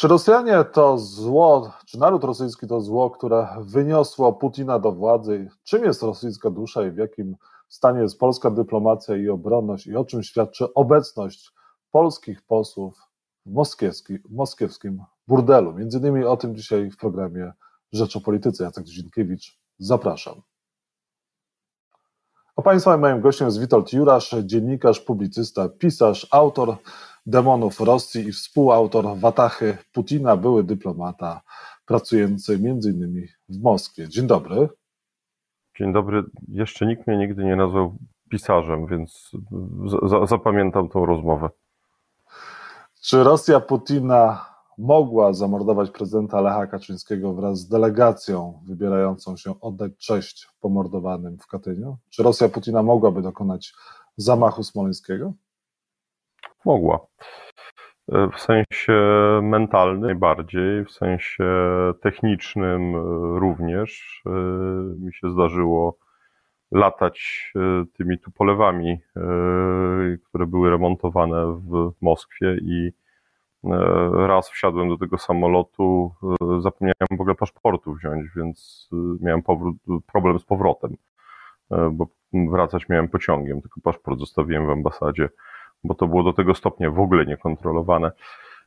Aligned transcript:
Czy 0.00 0.08
Rosjanie 0.08 0.64
to 0.64 0.98
zło, 0.98 1.72
czy 1.86 1.98
naród 1.98 2.24
rosyjski 2.24 2.66
to 2.66 2.80
zło, 2.80 3.10
które 3.10 3.48
wyniosło 3.60 4.32
Putina 4.32 4.78
do 4.78 4.92
władzy? 4.92 5.48
Czym 5.64 5.84
jest 5.84 6.02
rosyjska 6.02 6.50
dusza 6.50 6.86
i 6.86 6.90
w 6.90 6.96
jakim 6.96 7.36
stanie 7.68 8.00
jest 8.00 8.18
polska 8.18 8.50
dyplomacja 8.50 9.16
i 9.16 9.28
obronność 9.28 9.86
i 9.86 9.96
o 9.96 10.04
czym 10.04 10.22
świadczy 10.22 10.74
obecność 10.74 11.52
polskich 11.90 12.42
posłów 12.42 12.98
w, 13.46 13.52
moskiewski, 13.52 14.18
w 14.18 14.32
moskiewskim 14.32 15.04
burdelu? 15.28 15.72
Między 15.72 15.98
innymi 15.98 16.24
o 16.24 16.36
tym 16.36 16.56
dzisiaj 16.56 16.90
w 16.90 16.96
programie 16.96 17.52
Rzecz 17.92 18.16
o 18.16 18.20
Polityce. 18.20 18.64
Jacek 18.64 18.84
Dzienkiewicz, 18.84 19.58
zapraszam. 19.78 20.42
A 22.56 22.62
Państwa 22.62 22.96
moim 22.96 23.20
gościem 23.20 23.48
jest 23.48 23.60
Witold 23.60 23.92
Jurasz, 23.92 24.34
dziennikarz, 24.44 25.00
publicysta, 25.00 25.68
pisarz, 25.68 26.26
autor 26.30 26.76
demonów 27.30 27.80
Rosji 27.80 28.28
i 28.28 28.32
współautor 28.32 29.18
Watachy 29.18 29.78
Putina, 29.92 30.36
były 30.36 30.64
dyplomata 30.64 31.40
pracujący 31.86 32.54
innymi 32.54 33.26
w 33.48 33.62
Moskwie. 33.62 34.08
Dzień 34.08 34.26
dobry. 34.26 34.68
Dzień 35.78 35.92
dobry. 35.92 36.22
Jeszcze 36.48 36.86
nikt 36.86 37.06
mnie 37.06 37.16
nigdy 37.16 37.44
nie 37.44 37.56
nazwał 37.56 37.96
pisarzem, 38.30 38.86
więc 38.86 39.30
zapamiętam 40.28 40.88
tą 40.88 41.06
rozmowę. 41.06 41.50
Czy 43.02 43.24
Rosja 43.24 43.60
Putina 43.60 44.46
mogła 44.78 45.32
zamordować 45.32 45.90
prezydenta 45.90 46.40
Lecha 46.40 46.66
Kaczyńskiego 46.66 47.34
wraz 47.34 47.58
z 47.58 47.68
delegacją 47.68 48.62
wybierającą 48.66 49.36
się 49.36 49.60
oddać 49.60 49.92
cześć 49.98 50.48
pomordowanym 50.60 51.38
w 51.38 51.46
Katyniu? 51.46 51.96
Czy 52.10 52.22
Rosja 52.22 52.48
Putina 52.48 52.82
mogłaby 52.82 53.22
dokonać 53.22 53.74
zamachu 54.16 54.62
smoleńskiego? 54.62 55.32
Mogła. 56.64 57.00
W 58.08 58.38
sensie 58.38 58.92
mentalnym 59.42 60.00
najbardziej, 60.00 60.84
w 60.84 60.90
sensie 60.90 61.44
technicznym 62.02 62.96
również. 63.38 64.22
Mi 64.98 65.14
się 65.14 65.30
zdarzyło 65.30 65.98
latać 66.72 67.52
tymi 67.98 68.18
tupolewami, 68.18 69.00
które 70.24 70.46
były 70.46 70.70
remontowane 70.70 71.46
w 71.46 71.92
Moskwie 72.00 72.56
i 72.62 72.92
raz 74.12 74.50
wsiadłem 74.50 74.88
do 74.88 74.98
tego 74.98 75.18
samolotu, 75.18 76.14
zapomniałem 76.60 77.08
w 77.10 77.20
ogóle 77.20 77.34
paszportu 77.34 77.94
wziąć, 77.94 78.26
więc 78.36 78.88
miałem 79.20 79.42
powrót, 79.42 79.76
problem 80.12 80.38
z 80.38 80.44
powrotem, 80.44 80.96
bo 81.92 82.06
wracać 82.32 82.88
miałem 82.88 83.08
pociągiem, 83.08 83.60
tylko 83.62 83.80
paszport 83.80 84.18
zostawiłem 84.18 84.66
w 84.66 84.70
ambasadzie 84.70 85.28
bo 85.84 85.94
to 85.94 86.06
było 86.06 86.22
do 86.22 86.32
tego 86.32 86.54
stopnia 86.54 86.90
w 86.90 87.00
ogóle 87.00 87.26
niekontrolowane. 87.26 88.12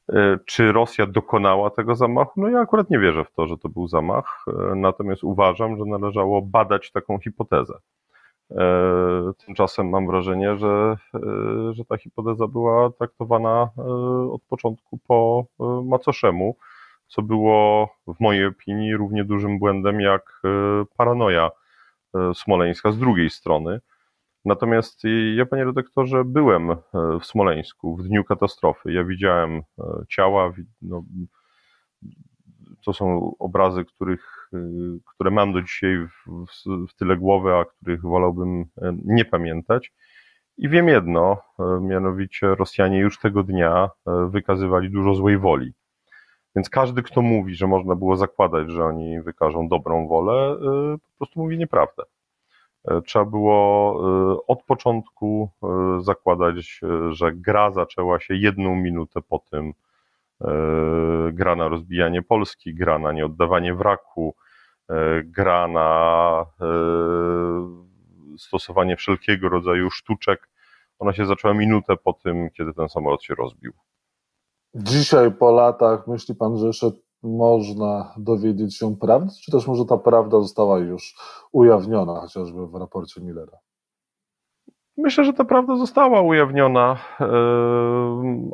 E, 0.09 0.37
czy 0.45 0.71
Rosja 0.71 1.05
dokonała 1.05 1.69
tego 1.69 1.95
zamachu? 1.95 2.41
No 2.41 2.49
ja 2.49 2.59
akurat 2.59 2.89
nie 2.89 2.99
wierzę 2.99 3.23
w 3.25 3.31
to, 3.31 3.47
że 3.47 3.57
to 3.57 3.69
był 3.69 3.87
zamach, 3.87 4.45
e, 4.47 4.75
natomiast 4.75 5.23
uważam, 5.23 5.77
że 5.77 5.85
należało 5.85 6.41
badać 6.41 6.91
taką 6.91 7.19
hipotezę. 7.19 7.73
E, 8.51 8.65
tymczasem 9.45 9.89
mam 9.89 10.07
wrażenie, 10.07 10.57
że, 10.57 10.97
że 11.71 11.85
ta 11.85 11.97
hipoteza 11.97 12.47
była 12.47 12.89
traktowana 12.89 13.69
od 14.31 14.43
początku 14.43 14.99
po 15.07 15.45
macoszemu, 15.85 16.55
co 17.07 17.21
było 17.21 17.89
w 18.07 18.19
mojej 18.19 18.45
opinii 18.45 18.95
równie 18.95 19.23
dużym 19.23 19.59
błędem 19.59 20.01
jak 20.01 20.41
paranoja 20.97 21.51
smoleńska 22.33 22.91
z 22.91 22.97
drugiej 22.97 23.29
strony 23.29 23.79
Natomiast 24.45 25.01
ja, 25.35 25.45
panie 25.45 25.63
redaktorze, 25.63 26.23
byłem 26.25 26.71
e, 26.71 26.77
w 27.21 27.25
Smoleńsku 27.25 27.95
w 27.95 28.03
dniu 28.03 28.23
katastrofy. 28.23 28.93
Ja 28.93 29.03
widziałem 29.03 29.51
e, 29.79 29.83
ciała. 30.09 30.51
No, 30.81 31.03
to 32.85 32.93
są 32.93 33.35
obrazy, 33.39 33.85
których, 33.85 34.49
e, 34.53 34.57
które 35.13 35.31
mam 35.31 35.53
do 35.53 35.61
dzisiaj 35.61 35.97
w, 35.97 36.45
w, 36.45 36.87
w 36.89 36.95
tyle 36.95 37.17
głowy, 37.17 37.53
a 37.53 37.65
których 37.65 38.01
wolałbym 38.01 38.65
nie 39.05 39.25
pamiętać. 39.25 39.93
I 40.57 40.69
wiem 40.69 40.87
jedno, 40.87 41.37
mianowicie 41.81 42.55
Rosjanie 42.55 42.99
już 42.99 43.19
tego 43.19 43.43
dnia 43.43 43.89
wykazywali 44.29 44.91
dużo 44.91 45.15
złej 45.15 45.37
woli. 45.37 45.73
Więc 46.55 46.69
każdy, 46.69 47.03
kto 47.03 47.21
mówi, 47.21 47.55
że 47.55 47.67
można 47.67 47.95
było 47.95 48.17
zakładać, 48.17 48.71
że 48.71 48.85
oni 48.85 49.21
wykażą 49.21 49.67
dobrą 49.67 50.07
wolę, 50.07 50.57
po 51.01 51.17
prostu 51.17 51.39
mówi 51.39 51.57
nieprawdę. 51.57 52.03
E, 52.87 53.01
trzeba 53.01 53.25
było 53.25 53.95
e, 54.33 54.37
od 54.47 54.63
początku 54.63 55.49
e, 55.63 55.67
zakładać, 56.01 56.79
że 57.09 57.31
gra 57.31 57.71
zaczęła 57.71 58.19
się 58.19 58.35
jedną 58.35 58.75
minutę 58.75 59.21
po 59.21 59.39
tym, 59.39 59.73
gra 61.31 61.55
na 61.55 61.67
rozbijanie 61.67 62.21
Polski, 62.21 62.75
gra 62.75 62.99
na 62.99 63.11
nieoddawanie 63.11 63.75
wraku, 63.75 64.35
gra 65.23 65.67
na 65.67 66.45
stosowanie 68.37 68.95
wszelkiego 68.95 69.49
rodzaju 69.49 69.89
sztuczek. 69.89 70.49
Ona 70.99 71.13
się 71.13 71.25
zaczęła 71.25 71.53
minutę 71.53 71.97
po 71.97 72.13
tym, 72.13 72.49
kiedy 72.49 72.73
ten 72.73 72.89
samolot 72.89 73.23
się 73.23 73.35
rozbił. 73.35 73.73
Dzisiaj 74.75 75.31
po 75.31 75.51
latach 75.51 76.07
myśli 76.07 76.35
pan, 76.35 76.57
że 76.57 76.67
jeszcze 76.67 76.91
można 77.23 78.13
dowiedzieć 78.17 78.77
się 78.77 78.95
prawdy, 78.97 79.31
czy 79.43 79.51
też 79.51 79.67
może 79.67 79.85
ta 79.85 79.97
prawda 79.97 80.39
została 80.39 80.79
już 80.79 81.15
ujawniona, 81.51 82.21
chociażby 82.21 82.67
w 82.67 82.75
raporcie 82.75 83.21
Millera? 83.21 83.57
Myślę, 84.97 85.23
że 85.23 85.33
ta 85.33 85.45
prawda 85.45 85.75
została 85.75 86.21
ujawniona, 86.21 86.97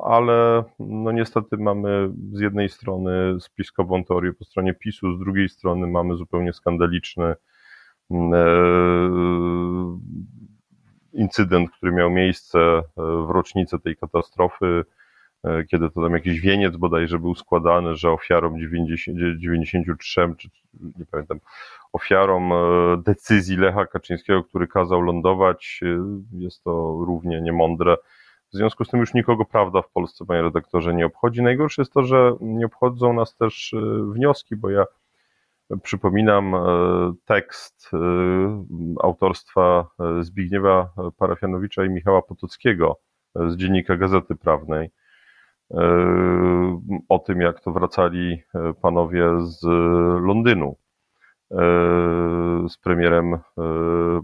ale 0.03 0.63
no 0.79 1.12
niestety 1.12 1.58
mamy 1.58 2.12
z 2.31 2.40
jednej 2.40 2.69
strony 2.69 3.40
spiskową 3.40 4.03
teorię 4.03 4.34
po 4.34 4.46
stronie 4.46 4.74
PiSu, 4.74 5.16
z 5.16 5.19
drugiej 5.19 5.50
strony 5.50 5.88
mamy 5.88 6.16
zupełnie 6.16 6.53
skandaliczny 6.53 7.35
incydent, 11.13 11.72
który 11.72 11.91
miał 11.91 12.09
miejsce 12.09 12.59
e, 12.59 12.84
w 12.97 13.29
rocznicę 13.29 13.79
tej 13.79 13.97
katastrofy 13.97 14.66
E, 14.66 14.99
kiedy 15.44 15.90
to 15.90 16.02
tam 16.02 16.14
jakiś 16.14 16.40
wieniec 16.42 16.78
bodajże 16.78 17.20
był 17.20 17.36
składany, 17.36 17.96
że 17.96 18.12
ofiarą 18.12 18.60
90, 18.60 19.18
93, 19.38 20.34
czy 20.38 20.50
nie 20.74 21.06
pamiętam, 21.12 21.40
ofiarą 21.94 22.54
e, 22.54 22.98
decyzji 22.98 23.58
Lecha 23.58 23.86
Kaczyńskiego, 23.86 24.44
który 24.44 24.68
kazał 24.68 25.02
lądować, 25.02 25.80
e, 25.84 25.88
jest 26.32 26.64
to 26.64 26.72
równie 27.08 27.42
niemądre. 27.42 27.96
W 28.54 28.58
związku 28.58 28.86
z 28.86 28.90
tym 28.90 29.00
już 29.00 29.14
nikogo 29.14 29.46
prawda 29.46 29.82
w 29.82 29.92
Polsce, 29.92 30.26
panie 30.26 30.42
redaktorze, 30.42 30.94
nie 30.94 31.06
obchodzi. 31.06 31.42
Najgorsze 31.42 31.82
jest 31.82 31.94
to, 31.94 32.04
że 32.04 32.36
nie 32.42 32.66
obchodzą 32.66 33.14
nas 33.14 33.36
też 33.36 33.76
wnioski, 34.14 34.56
bo 34.56 34.70
ja 34.70 34.86
przypominam 35.84 36.56
tekst 37.26 37.92
autorstwa 39.04 39.88
Zbigniewa 40.22 40.90
Parafianowicza 41.18 41.86
i 41.86 41.90
Michała 41.90 42.22
Potockiego 42.22 43.00
z 43.36 43.56
dziennika 43.56 43.98
Gazety 43.98 44.36
Prawnej, 44.36 44.90
o 47.09 47.19
tym, 47.19 47.41
jak 47.41 47.59
to 47.59 47.72
wracali 47.72 48.44
e, 48.56 48.74
panowie 48.81 49.25
z 49.40 49.63
Londynu 50.22 50.75
e, 51.52 51.56
z 52.69 52.78
premierem 52.78 53.34
e, 53.34 53.40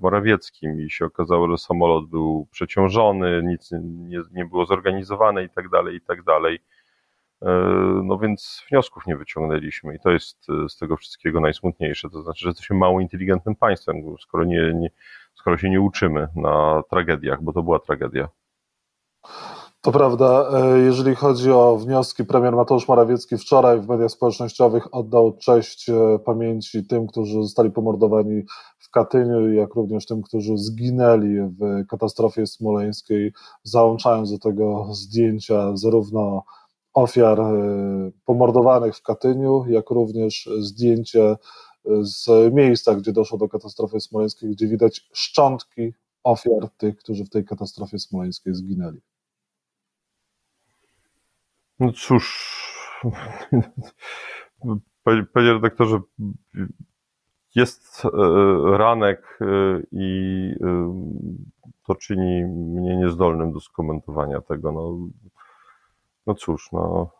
Morawieckim 0.01 0.81
i 0.81 0.89
się 0.89 1.05
okazało, 1.05 1.49
że 1.49 1.57
samolot 1.57 2.05
był 2.09 2.47
przeciążony, 2.51 3.43
nic 3.43 3.71
nie, 3.71 4.21
nie 4.31 4.45
było 4.45 4.65
zorganizowane 4.65 5.43
i 5.43 5.49
tak 5.49 5.69
dalej, 5.69 5.95
i 5.95 6.01
tak 6.01 6.23
dalej. 6.23 6.59
No 8.03 8.17
więc 8.17 8.63
wniosków 8.69 9.07
nie 9.07 9.17
wyciągnęliśmy 9.17 9.95
i 9.95 9.99
to 9.99 10.11
jest 10.11 10.47
z 10.69 10.77
tego 10.77 10.97
wszystkiego 10.97 11.39
najsmutniejsze. 11.39 12.09
To 12.09 12.21
znaczy, 12.21 12.39
że 12.39 12.49
jesteśmy 12.49 12.77
mało 12.77 13.01
inteligentnym 13.01 13.55
państwem, 13.55 13.95
skoro, 14.19 14.43
nie, 14.43 14.73
nie, 14.73 14.89
skoro 15.35 15.57
się 15.57 15.69
nie 15.69 15.81
uczymy 15.81 16.27
na 16.35 16.83
tragediach, 16.89 17.43
bo 17.43 17.53
to 17.53 17.63
była 17.63 17.79
tragedia. 17.79 18.27
To 19.85 19.91
prawda, 19.91 20.49
e, 20.53 20.79
jeżeli 20.79 21.15
chodzi 21.15 21.51
o 21.51 21.77
wnioski, 21.77 22.25
premier 22.25 22.55
Mateusz 22.55 22.87
Morawiecki 22.87 23.37
wczoraj 23.37 23.81
w 23.81 23.87
mediach 23.87 24.11
społecznościowych 24.11 24.93
oddał 24.93 25.37
cześć 25.37 25.89
e, 25.89 26.19
pamięci 26.25 26.87
tym, 26.87 27.07
którzy 27.07 27.33
zostali 27.33 27.71
pomordowani 27.71 28.43
w 28.79 28.89
Katyniu, 28.89 29.53
jak 29.53 29.73
również 29.73 30.05
tym, 30.05 30.21
którzy 30.21 30.57
zginęli 30.57 31.39
w 31.41 31.87
katastrofie 31.87 32.47
smoleńskiej, 32.47 33.33
załączając 33.63 34.31
do 34.31 34.39
tego 34.39 34.87
zdjęcia 34.91 35.77
zarówno 35.77 36.43
ofiar 36.93 37.39
e, 37.39 37.53
pomordowanych 38.25 38.95
w 38.95 39.01
Katyniu, 39.01 39.65
jak 39.67 39.89
również 39.89 40.49
zdjęcie 40.59 41.35
z 42.01 42.53
miejsca, 42.53 42.95
gdzie 42.95 43.11
doszło 43.13 43.37
do 43.37 43.49
katastrofy 43.49 43.99
smoleńskiej, 43.99 44.49
gdzie 44.49 44.67
widać 44.67 45.09
szczątki 45.13 45.93
ofiar 46.23 46.69
tych, 46.77 46.97
którzy 46.97 47.25
w 47.25 47.29
tej 47.29 47.45
katastrofie 47.45 47.99
smoleńskiej 47.99 48.55
zginęli. 48.55 49.01
No 51.79 51.91
cóż, 51.91 52.25
panie 55.33 55.53
redaktorze, 55.53 55.99
jest 57.55 58.05
e, 58.05 58.09
ranek 58.77 59.39
e, 59.41 59.45
i 59.91 60.51
e, 60.63 60.93
to 61.87 61.95
czyni 61.95 62.43
mnie 62.45 62.97
niezdolnym 62.97 63.51
do 63.51 63.59
skomentowania 63.59 64.41
tego. 64.41 64.71
No, 64.71 64.97
no 66.27 66.35
cóż, 66.35 66.71
no, 66.71 67.11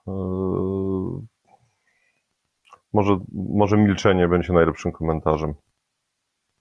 może, 2.94 3.20
może 3.34 3.78
milczenie 3.78 4.28
będzie 4.28 4.54
najlepszym 4.54 4.92
komentarzem. 4.92 5.54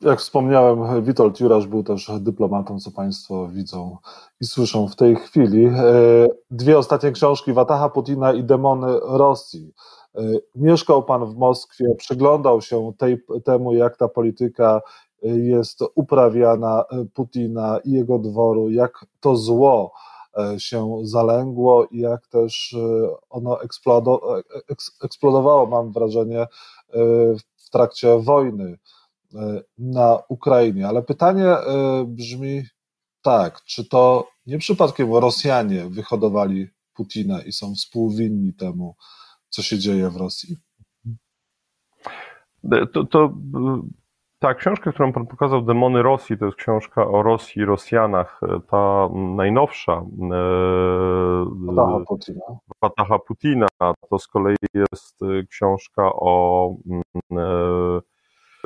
Jak 0.01 0.19
wspomniałem, 0.19 1.05
Witold 1.05 1.41
Jurasz 1.41 1.67
był 1.67 1.83
też 1.83 2.11
dyplomatą, 2.21 2.81
co 2.81 2.91
Państwo 2.91 3.49
widzą 3.49 3.97
i 4.41 4.45
słyszą 4.45 4.89
w 4.89 4.97
tej 4.97 5.17
chwili. 5.17 5.67
E, 5.67 5.73
dwie 6.51 6.79
ostatnie 6.79 7.13
książki, 7.13 7.53
Wataha 7.53 7.89
Putina 7.89 8.33
i 8.33 8.45
Demony 8.45 9.01
Rosji. 9.03 9.73
E, 10.15 10.21
mieszkał 10.55 11.03
Pan 11.03 11.27
w 11.27 11.37
Moskwie, 11.37 11.85
przyglądał 11.99 12.61
się 12.63 12.93
tej, 12.99 13.25
temu, 13.45 13.75
jak 13.75 13.97
ta 13.97 14.09
polityka 14.09 14.81
jest 15.23 15.81
uprawiana 15.95 16.85
Putina 17.15 17.79
i 17.85 17.91
jego 17.91 18.19
dworu, 18.19 18.71
jak 18.71 19.07
to 19.21 19.37
zło 19.37 19.93
się 20.59 20.99
zalęgło 21.03 21.87
i 21.87 21.99
jak 21.99 22.27
też 22.27 22.77
ono 23.31 23.59
eksplodowało, 25.01 25.67
mam 25.67 25.93
wrażenie, 25.93 26.47
w 27.57 27.71
trakcie 27.71 28.19
wojny 28.19 28.79
E, 28.79 28.79
na 29.79 30.19
Ukrainie. 30.29 30.89
Ale 30.89 31.03
pytanie 31.03 31.47
e, 31.47 32.05
brzmi 32.09 32.63
tak, 33.23 33.63
czy 33.63 33.89
to 33.89 34.29
nie 34.47 34.59
przypadkiem 34.59 35.15
Rosjanie 35.15 35.89
wyhodowali 35.91 36.69
Putina 36.95 37.43
i 37.43 37.53
są 37.53 37.75
współwinni 37.75 38.55
temu, 38.55 38.97
co 39.49 39.63
się 39.63 39.79
dzieje 39.79 40.11
w 40.11 40.17
Rosji? 40.17 40.57
E, 42.73 42.87
to, 42.87 43.05
to 43.05 43.35
ta 44.39 44.55
książka, 44.55 44.93
którą 44.93 45.13
pan 45.13 45.27
pokazał, 45.27 45.63
Demony 45.63 46.03
Rosji, 46.03 46.39
to 46.39 46.45
jest 46.45 46.57
książka 46.57 47.09
o 47.09 47.23
Rosji 47.23 47.63
i 47.63 47.65
Rosjanach, 47.65 48.41
ta 48.71 49.09
najnowsza. 49.37 50.05
Wataha 51.67 52.01
Putina. 52.09 52.41
Wataha 52.83 53.19
Putina, 53.19 53.67
to 54.11 54.19
z 54.19 54.27
kolei 54.27 54.57
jest 54.75 55.21
książka 55.51 56.11
o 56.13 56.69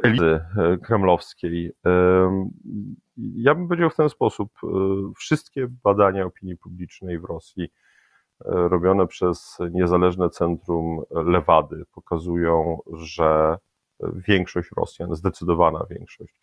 elizy 0.03 0.41
e, 0.57 0.77
kremlowskiej. 0.77 1.73
Ja 3.17 3.55
bym 3.55 3.69
powiedział 3.69 3.91
w 3.91 3.97
ten 3.97 4.09
sposób, 4.09 4.51
e, 4.65 4.69
wszystkie 5.17 5.67
badania 5.85 6.27
opinii 6.27 6.57
publicznej 6.57 7.19
w 7.19 7.25
Rosji 7.25 7.65
e, 7.65 7.69
robione 8.45 9.07
przez 9.07 9.59
niezależne 9.71 10.31
centrum 10.31 11.03
Lewady 11.11 11.85
pokazują, 11.93 12.79
że 12.93 13.57
większość 14.29 14.71
Rosjan, 14.77 15.15
zdecydowana 15.15 15.87
większość, 15.91 16.35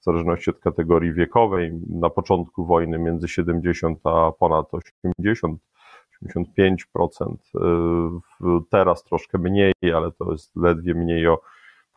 w 0.00 0.04
zależności 0.04 0.50
od 0.50 0.58
kategorii 0.58 1.12
wiekowej, 1.12 1.72
na 1.88 2.10
początku 2.10 2.66
wojny 2.66 2.98
między 2.98 3.28
70 3.28 3.98
a 4.04 4.32
ponad 4.32 4.66
80, 4.74 5.60
85%, 6.36 7.36
teraz 8.70 9.04
troszkę 9.04 9.38
mniej, 9.38 9.72
ale 9.94 10.12
to 10.12 10.32
jest 10.32 10.56
ledwie 10.56 10.94
mniej 10.94 11.26
o 11.28 11.40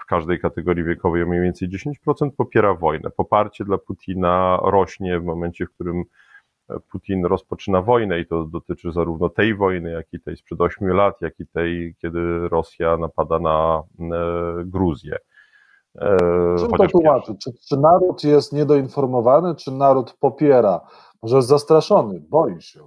każdej 0.08 0.40
kategorii 0.40 0.84
wiekowej 0.84 1.24
o 1.24 1.26
mniej 1.26 1.42
więcej 1.42 1.70
10% 2.08 2.30
popiera 2.38 2.74
wojnę. 2.74 3.10
Poparcie 3.10 3.66
dla 3.66 3.78
Putina 3.78 4.60
rośnie 4.64 5.20
w 5.20 5.24
momencie, 5.24 5.66
w 5.66 5.70
którym 5.74 6.04
Putin 6.92 7.26
rozpoczyna 7.26 7.82
wojnę 7.82 8.20
i 8.20 8.26
to 8.26 8.44
dotyczy 8.44 8.92
zarówno 8.92 9.30
tej 9.30 9.56
wojny, 9.56 9.92
jak 9.92 10.14
i 10.14 10.20
tej 10.20 10.38
sprzed 10.38 10.62
8 10.62 10.88
lat, 10.88 11.22
jak 11.22 11.40
i 11.40 11.48
tej, 11.48 11.96
kiedy 12.02 12.50
Rosja 12.50 12.98
napada 12.98 13.40
na 13.40 13.84
e, 14.00 14.64
Gruzję. 14.66 15.18
E, 15.96 16.18
Czym 16.60 16.72
to 16.72 16.88
tłumaczy? 16.88 17.36
Czy, 17.44 17.52
czy 17.70 17.78
naród 17.78 18.24
jest 18.24 18.54
niedoinformowany, 18.54 19.56
czy 19.56 19.72
naród 19.72 20.14
popiera? 20.20 20.82
Może 21.22 21.36
jest 21.36 21.48
zastraszony, 21.48 22.20
boi 22.30 22.62
się? 22.62 22.80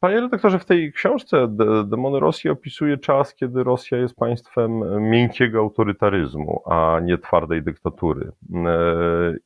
Panie 0.00 0.20
redaktorze, 0.20 0.58
w 0.58 0.64
tej 0.64 0.92
książce 0.92 1.48
Demony 1.86 2.20
Rosji 2.20 2.50
opisuje 2.50 2.98
czas, 2.98 3.34
kiedy 3.34 3.64
Rosja 3.64 3.98
jest 3.98 4.14
państwem 4.14 5.00
miękkiego 5.10 5.58
autorytaryzmu, 5.58 6.62
a 6.66 7.00
nie 7.02 7.18
twardej 7.18 7.62
dyktatury. 7.62 8.32
E, 8.54 8.72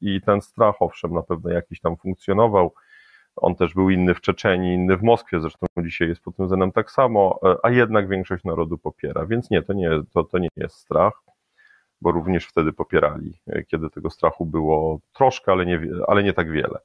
I 0.01 0.21
ten 0.21 0.41
strach, 0.41 0.75
owszem, 0.81 1.13
na 1.13 1.23
pewno 1.23 1.51
jakiś 1.51 1.81
tam 1.81 1.97
funkcjonował. 1.97 2.75
On 3.37 3.55
też 3.55 3.75
był 3.75 3.91
inny 3.91 4.15
w 4.15 4.21
Czeczeni, 4.21 4.75
inny 4.75 4.97
w 4.97 5.03
Moskwie, 5.03 5.41
zresztą 5.41 5.67
dzisiaj 5.79 6.09
jest 6.09 6.23
pod 6.23 6.37
tym 6.37 6.47
względem 6.47 6.73
tak 6.73 6.91
samo, 6.91 7.41
e, 7.45 7.57
a 7.63 7.71
jednak 7.71 8.09
większość 8.09 8.45
narodu 8.45 8.79
popiera. 8.79 9.27
Więc 9.27 9.51
nie, 9.51 9.63
to 9.63 9.73
nie, 9.73 9.91
to, 10.15 10.25
to 10.25 10.39
nie 10.39 10.49
jest 10.57 10.77
strach, 10.77 11.23
bo 12.01 12.13
również 12.13 12.47
wtedy 12.47 12.73
popierali, 12.73 13.41
e, 13.47 13.65
kiedy 13.65 13.91
tego 13.91 14.11
strachu 14.11 14.47
było 14.47 15.01
troszkę, 15.13 15.53
ale 15.53 15.67
nie, 15.67 15.81
ale 16.07 16.23
nie 16.23 16.33
tak 16.33 16.51
wiele. 16.51 16.79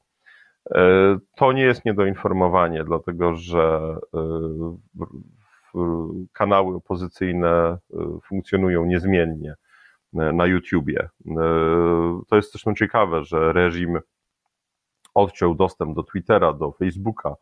E, 0.72 1.18
to 1.36 1.52
nie 1.52 1.64
jest 1.64 1.86
niedoinformowanie, 1.86 2.84
dlatego 2.84 3.36
że 3.36 3.96
e, 4.14 5.88
kanały 6.34 6.76
opozycyjne 6.76 7.48
e, 7.48 7.78
funkcjonują 8.24 8.86
niezmiennie 8.86 9.56
na 10.14 10.46
YouTubie. 10.46 11.10
To 12.28 12.36
jest 12.36 12.52
zresztą 12.52 12.76
ciekawe, 12.76 13.24
że 13.24 13.54
reżim 13.54 14.00
odciął 15.14 15.56
dostęp 15.56 15.96
do 15.96 16.04
Twittera, 16.04 16.54
do 16.54 16.72
Facebooka, 16.72 17.36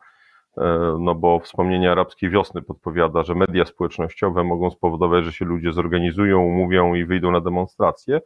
no 0.99 1.15
bo 1.15 1.39
wspomnienie 1.39 1.91
arabskiej 1.91 2.29
wiosny 2.29 2.61
podpowiada, 2.61 3.23
że 3.23 3.35
media 3.35 3.65
społecznościowe 3.65 4.43
mogą 4.43 4.71
spowodować, 4.71 5.25
że 5.25 5.33
się 5.33 5.45
ludzie 5.45 5.71
zorganizują, 5.71 6.41
umówią 6.41 6.93
i 6.93 7.05
wyjdą 7.05 7.31
na 7.31 7.41
demonstracje, 7.41 8.21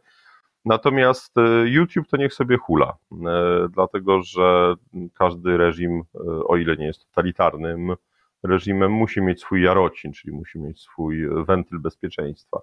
Natomiast 0.64 1.38
e, 1.38 1.68
YouTube 1.68 2.08
to 2.08 2.16
niech 2.16 2.34
sobie 2.34 2.56
hula, 2.56 2.96
e, 3.12 3.16
dlatego 3.70 4.22
że 4.22 4.74
każdy 5.14 5.56
reżim, 5.56 6.02
e, 6.14 6.20
o 6.44 6.56
ile 6.56 6.76
nie 6.76 6.86
jest 6.86 7.04
totalitarnym 7.04 7.94
reżimem, 8.42 8.92
musi 8.92 9.22
mieć 9.22 9.40
swój 9.40 9.62
jarocin, 9.62 10.12
czyli 10.12 10.34
musi 10.34 10.58
mieć 10.60 10.80
swój 10.80 11.28
wentyl 11.46 11.78
bezpieczeństwa. 11.80 12.60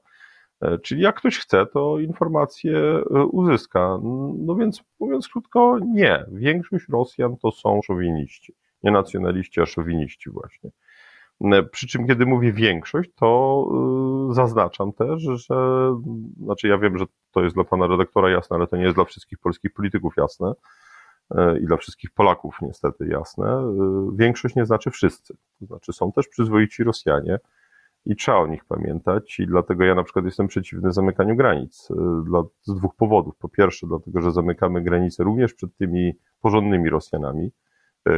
Czyli 0.84 1.02
jak 1.02 1.16
ktoś 1.16 1.40
chce, 1.40 1.66
to 1.66 2.00
informacje 2.00 3.04
uzyska. 3.32 4.00
No 4.38 4.56
więc 4.56 4.84
mówiąc 5.00 5.28
krótko, 5.28 5.80
nie. 5.80 6.26
Większość 6.32 6.86
Rosjan 6.90 7.38
to 7.38 7.52
są 7.52 7.82
szowiniści. 7.82 8.54
Nie 8.84 8.92
nacjonaliści, 8.92 9.62
a 9.62 9.66
szowiniści 9.66 10.30
właśnie. 10.30 10.70
E, 11.42 11.64
przy 11.64 11.88
czym, 11.88 12.08
kiedy 12.08 12.26
mówię 12.26 12.54
większość, 12.54 13.10
to 13.16 13.66
y, 14.32 14.34
zaznaczam 14.34 14.94
też, 14.94 15.22
że, 15.22 15.92
znaczy 16.44 16.68
ja 16.68 16.78
wiem, 16.78 16.98
że 16.98 17.06
to 17.32 17.44
jest 17.44 17.56
dla 17.56 17.64
pana 17.64 17.88
redaktora 17.88 18.30
jasne, 18.30 18.58
ale 18.58 18.68
to 18.68 18.78
nie 18.78 18.84
jest 18.84 18.96
dla 18.96 19.06
wszystkich 19.06 19.40
polskich 19.40 19.74
polityków 19.74 20.14
jasne 20.18 20.54
e, 21.36 21.60
i 21.60 21.66
dla 21.66 21.78
wszystkich 21.78 22.12
Polaków 22.12 22.58
niestety 22.62 23.08
jasne. 23.08 23.48
E, 23.48 23.72
większość 24.16 24.56
nie 24.56 24.66
znaczy 24.66 24.92
wszyscy. 24.92 25.38
To 25.60 25.66
znaczy 25.66 25.94
są 25.94 26.12
też 26.12 26.28
przyzwoici 26.28 26.84
Rosjanie 26.84 27.40
i 28.06 28.16
trzeba 28.16 28.38
o 28.38 28.48
nich 28.48 28.66
pamiętać 28.66 29.40
i 29.40 29.48
dlatego 29.48 29.84
ja 29.84 29.96
na 29.96 30.04
przykład 30.04 30.26
jestem 30.26 30.48
przeciwny 30.48 30.94
zamykaniu 30.94 31.36
granic 31.36 31.88
dla, 32.26 32.44
z 32.62 32.76
dwóch 32.76 32.96
powodów. 32.96 33.38
Po 33.38 33.50
pierwsze, 33.50 33.88
dlatego, 33.88 34.22
że 34.22 34.32
zamykamy 34.32 34.82
granice 34.82 35.24
również 35.24 35.54
przed 35.54 35.78
tymi 35.78 36.14
porządnymi 36.42 36.90
Rosjanami, 36.90 37.52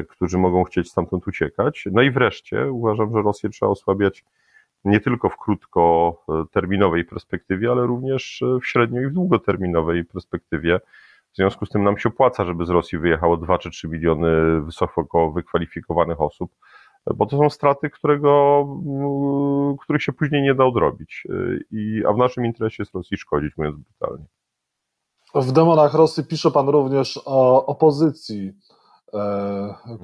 którzy 0.09 0.37
mogą 0.37 0.63
chcieć 0.63 0.91
stamtąd 0.91 1.27
uciekać. 1.27 1.85
No 1.91 2.01
i 2.01 2.11
wreszcie 2.11 2.71
uważam, 2.71 3.11
że 3.11 3.21
Rosję 3.21 3.49
trzeba 3.49 3.71
osłabiać 3.71 4.25
nie 4.85 4.99
tylko 4.99 5.29
w 5.29 5.37
krótkoterminowej 5.37 7.05
perspektywie, 7.05 7.71
ale 7.71 7.85
również 7.85 8.43
w 8.61 8.67
średnio 8.67 9.01
i 9.01 9.07
w 9.07 9.13
długoterminowej 9.13 10.05
perspektywie. 10.05 10.79
W 11.33 11.35
związku 11.35 11.65
z 11.65 11.69
tym 11.69 11.83
nam 11.83 11.97
się 11.97 12.09
opłaca, 12.09 12.45
żeby 12.45 12.65
z 12.65 12.69
Rosji 12.69 12.97
wyjechało 12.97 13.37
2 13.37 13.57
czy 13.57 13.69
3 13.69 13.87
miliony 13.87 14.61
wysoko 14.61 15.31
wykwalifikowanych 15.31 16.21
osób, 16.21 16.51
bo 17.15 17.25
to 17.25 17.37
są 17.37 17.49
straty, 17.49 17.89
którego, 17.89 18.65
których 19.81 20.03
się 20.03 20.13
później 20.13 20.41
nie 20.41 20.55
da 20.55 20.65
odrobić. 20.65 21.27
I, 21.71 22.03
a 22.07 22.13
w 22.13 22.17
naszym 22.17 22.45
interesie 22.45 22.83
jest 22.83 22.95
Rosji 22.95 23.17
szkodzić, 23.17 23.57
mówiąc 23.57 23.77
brutalnie. 23.77 24.25
W 25.35 25.51
demonach 25.51 25.93
Rosji 25.93 26.23
pisze 26.23 26.51
Pan 26.51 26.69
również 26.69 27.19
o 27.25 27.65
opozycji 27.65 28.53
E. 28.71 28.76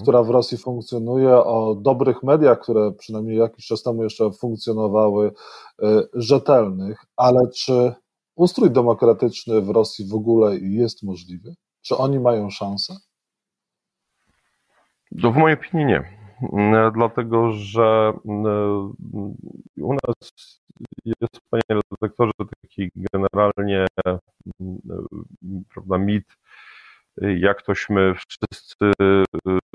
która 0.02 0.24
w 0.24 0.30
Rosji 0.30 0.58
funkcjonuje, 0.58 1.36
o 1.38 1.76
dobrych 1.76 2.24
mediach, 2.24 2.60
które 2.60 2.92
przynajmniej 2.92 3.38
jakiś 3.38 3.66
czas 3.66 3.84
temu 3.84 4.04
jeszcze 4.04 4.32
funkcjonowały, 4.32 5.32
e, 5.82 6.04
rzetelnych, 6.14 7.06
ale 7.16 7.40
czy 7.56 7.94
ustrój 8.36 8.72
demokratyczny 8.72 9.62
w 9.62 9.70
Rosji 9.70 10.08
w 10.08 10.14
ogóle 10.14 10.58
jest 10.58 11.04
możliwy? 11.04 11.56
Czy 11.82 11.98
oni 11.98 12.20
mają 12.20 12.50
szansę? 12.50 12.94
To 15.22 15.32
w 15.32 15.38
mojej 15.38 15.58
opinii 15.58 15.86
nie. 15.86 16.24
E, 16.54 16.92
dlatego, 16.94 17.52
że 17.52 18.14
u 19.78 19.94
nas 19.94 20.60
jest, 21.06 21.40
panie 21.50 21.82
redaktorze, 22.02 22.32
taki 22.62 22.92
generalnie 22.96 23.86
prawda, 25.74 25.98
mit 25.98 26.26
jak 27.18 27.62
tośmy 27.62 28.14
wszyscy, 28.16 28.92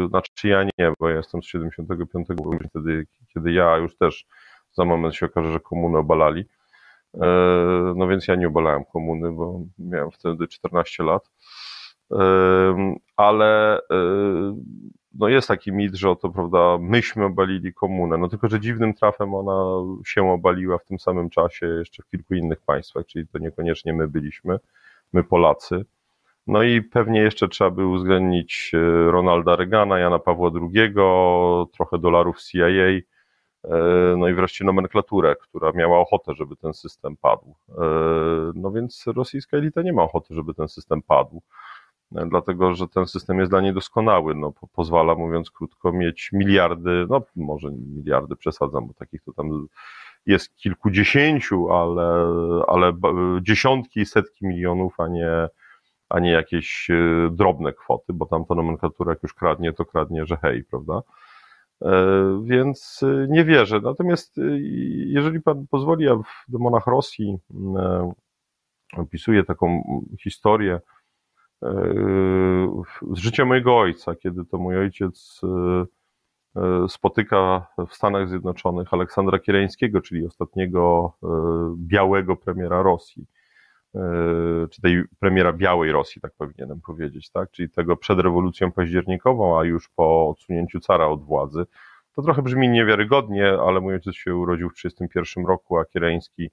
znaczy 0.08 0.48
ja 0.48 0.64
nie, 0.64 0.92
bo 1.00 1.08
ja 1.08 1.16
jestem 1.16 1.42
z 1.42 1.46
75, 1.46 2.28
wtedy, 2.70 3.06
kiedy 3.34 3.52
ja 3.52 3.76
już 3.76 3.96
też 3.96 4.26
za 4.72 4.84
moment 4.84 5.14
się 5.14 5.26
okaże, 5.26 5.52
że 5.52 5.60
komuny 5.60 5.98
obalali. 5.98 6.44
E, 7.14 7.26
no 7.96 8.08
więc 8.08 8.28
ja 8.28 8.34
nie 8.34 8.48
obalałem 8.48 8.84
komuny, 8.84 9.32
bo 9.32 9.60
miałem 9.78 10.10
wtedy 10.10 10.48
14 10.48 11.02
lat. 11.04 11.30
ale 13.16 13.80
no 15.14 15.28
jest 15.28 15.48
taki 15.48 15.72
mit, 15.72 15.94
że 15.94 16.10
oto, 16.10 16.30
prawda, 16.30 16.78
myśmy 16.80 17.24
obalili 17.24 17.74
komunę, 17.74 18.18
no 18.18 18.28
tylko, 18.28 18.48
że 18.48 18.60
dziwnym 18.60 18.94
trafem 18.94 19.34
ona 19.34 19.54
się 20.06 20.30
obaliła 20.30 20.78
w 20.78 20.84
tym 20.84 20.98
samym 20.98 21.30
czasie 21.30 21.66
jeszcze 21.66 22.02
w 22.02 22.06
kilku 22.06 22.34
innych 22.34 22.60
państwach, 22.60 23.06
czyli 23.06 23.28
to 23.28 23.38
niekoniecznie 23.38 23.92
my 23.92 24.08
byliśmy, 24.08 24.58
my 25.12 25.24
Polacy. 25.24 25.84
No 26.48 26.62
i 26.62 26.82
pewnie 26.82 27.20
jeszcze 27.20 27.48
trzeba 27.48 27.70
by 27.70 27.86
uwzględnić 27.86 28.70
e, 28.74 28.78
Ronalda 29.10 29.56
Reagana, 29.56 29.98
Jana 29.98 30.18
Pawła 30.18 30.50
II, 30.54 30.94
trochę 31.72 31.98
dolarów 31.98 32.42
CIA, 32.42 32.66
e, 32.66 33.02
no 34.18 34.28
i 34.28 34.34
wreszcie 34.34 34.64
nomenklaturę, 34.64 35.36
która 35.36 35.72
miała 35.72 35.98
ochotę, 35.98 36.34
żeby 36.34 36.56
ten 36.56 36.74
system 36.74 37.16
padł. 37.16 37.54
E, 37.68 37.82
no 38.54 38.70
więc 38.70 39.04
rosyjska 39.06 39.56
elita 39.56 39.82
nie 39.82 39.92
ma 39.92 40.02
ochoty, 40.02 40.34
żeby 40.34 40.54
ten 40.54 40.68
system 40.68 41.02
padł 41.02 41.42
dlatego 42.10 42.74
że 42.74 42.88
ten 42.88 43.06
system 43.06 43.38
jest 43.38 43.52
dla 43.52 43.60
niej 43.60 43.74
doskonały. 43.74 44.34
No, 44.34 44.52
pozwala, 44.72 45.14
mówiąc 45.14 45.50
krótko, 45.50 45.92
mieć 45.92 46.30
miliardy, 46.32 47.06
no 47.08 47.22
może 47.36 47.70
miliardy 47.70 48.36
przesadzam, 48.36 48.86
bo 48.86 48.94
takich 48.94 49.22
to 49.22 49.32
tam 49.32 49.66
jest 50.26 50.56
kilkudziesięciu, 50.56 51.72
ale, 51.72 52.32
ale 52.66 52.92
dziesiątki, 53.42 54.06
setki 54.06 54.46
milionów, 54.46 55.00
a 55.00 55.08
nie, 55.08 55.48
a 56.08 56.20
nie 56.20 56.30
jakieś 56.30 56.90
e, 56.90 57.30
drobne 57.32 57.72
kwoty, 57.72 58.12
bo 58.12 58.26
tam 58.26 58.44
to 58.44 58.54
nomenklatura 58.54 59.12
jak 59.12 59.22
już 59.22 59.34
kradnie, 59.34 59.72
to 59.72 59.84
kradnie, 59.84 60.26
że 60.26 60.36
hej, 60.36 60.64
prawda? 60.64 61.02
E, 61.82 62.42
więc 62.44 63.00
e, 63.02 63.26
nie 63.30 63.44
wierzę. 63.44 63.80
Natomiast 63.80 64.36
jeżeli 65.06 65.42
pan 65.42 65.66
pozwoli, 65.70 66.04
ja 66.04 66.16
w 66.16 66.44
demonach 66.48 66.86
Rosji 66.86 67.38
opisuję 68.96 69.44
taką 69.44 69.82
historię, 70.22 70.80
z 73.12 73.18
życia 73.18 73.44
mojego 73.44 73.78
ojca, 73.78 74.14
kiedy 74.14 74.44
to 74.44 74.58
mój 74.58 74.78
ojciec 74.78 75.40
spotyka 76.88 77.66
w 77.88 77.94
Stanach 77.94 78.28
Zjednoczonych 78.28 78.94
Aleksandra 78.94 79.38
Kiereńskiego, 79.38 80.00
czyli 80.00 80.26
ostatniego 80.26 81.12
białego 81.76 82.36
premiera 82.36 82.82
Rosji, 82.82 83.26
czy 84.70 84.80
tej 84.82 85.04
premiera 85.18 85.52
białej 85.52 85.92
Rosji, 85.92 86.20
tak 86.22 86.32
powinienem 86.38 86.80
powiedzieć, 86.80 87.30
tak? 87.30 87.50
czyli 87.50 87.70
tego 87.70 87.96
przed 87.96 88.18
rewolucją 88.20 88.72
październikową, 88.72 89.60
a 89.60 89.64
już 89.64 89.88
po 89.88 90.28
odsunięciu 90.28 90.80
cara 90.80 91.06
od 91.06 91.24
władzy. 91.24 91.66
To 92.12 92.22
trochę 92.22 92.42
brzmi 92.42 92.68
niewiarygodnie, 92.68 93.48
ale 93.66 93.80
mój 93.80 93.94
ojciec 93.94 94.14
się 94.14 94.36
urodził 94.36 94.70
w 94.70 94.74
1931 94.74 95.46
roku, 95.46 95.78
a 95.78 95.84
Kiereński 95.84 96.50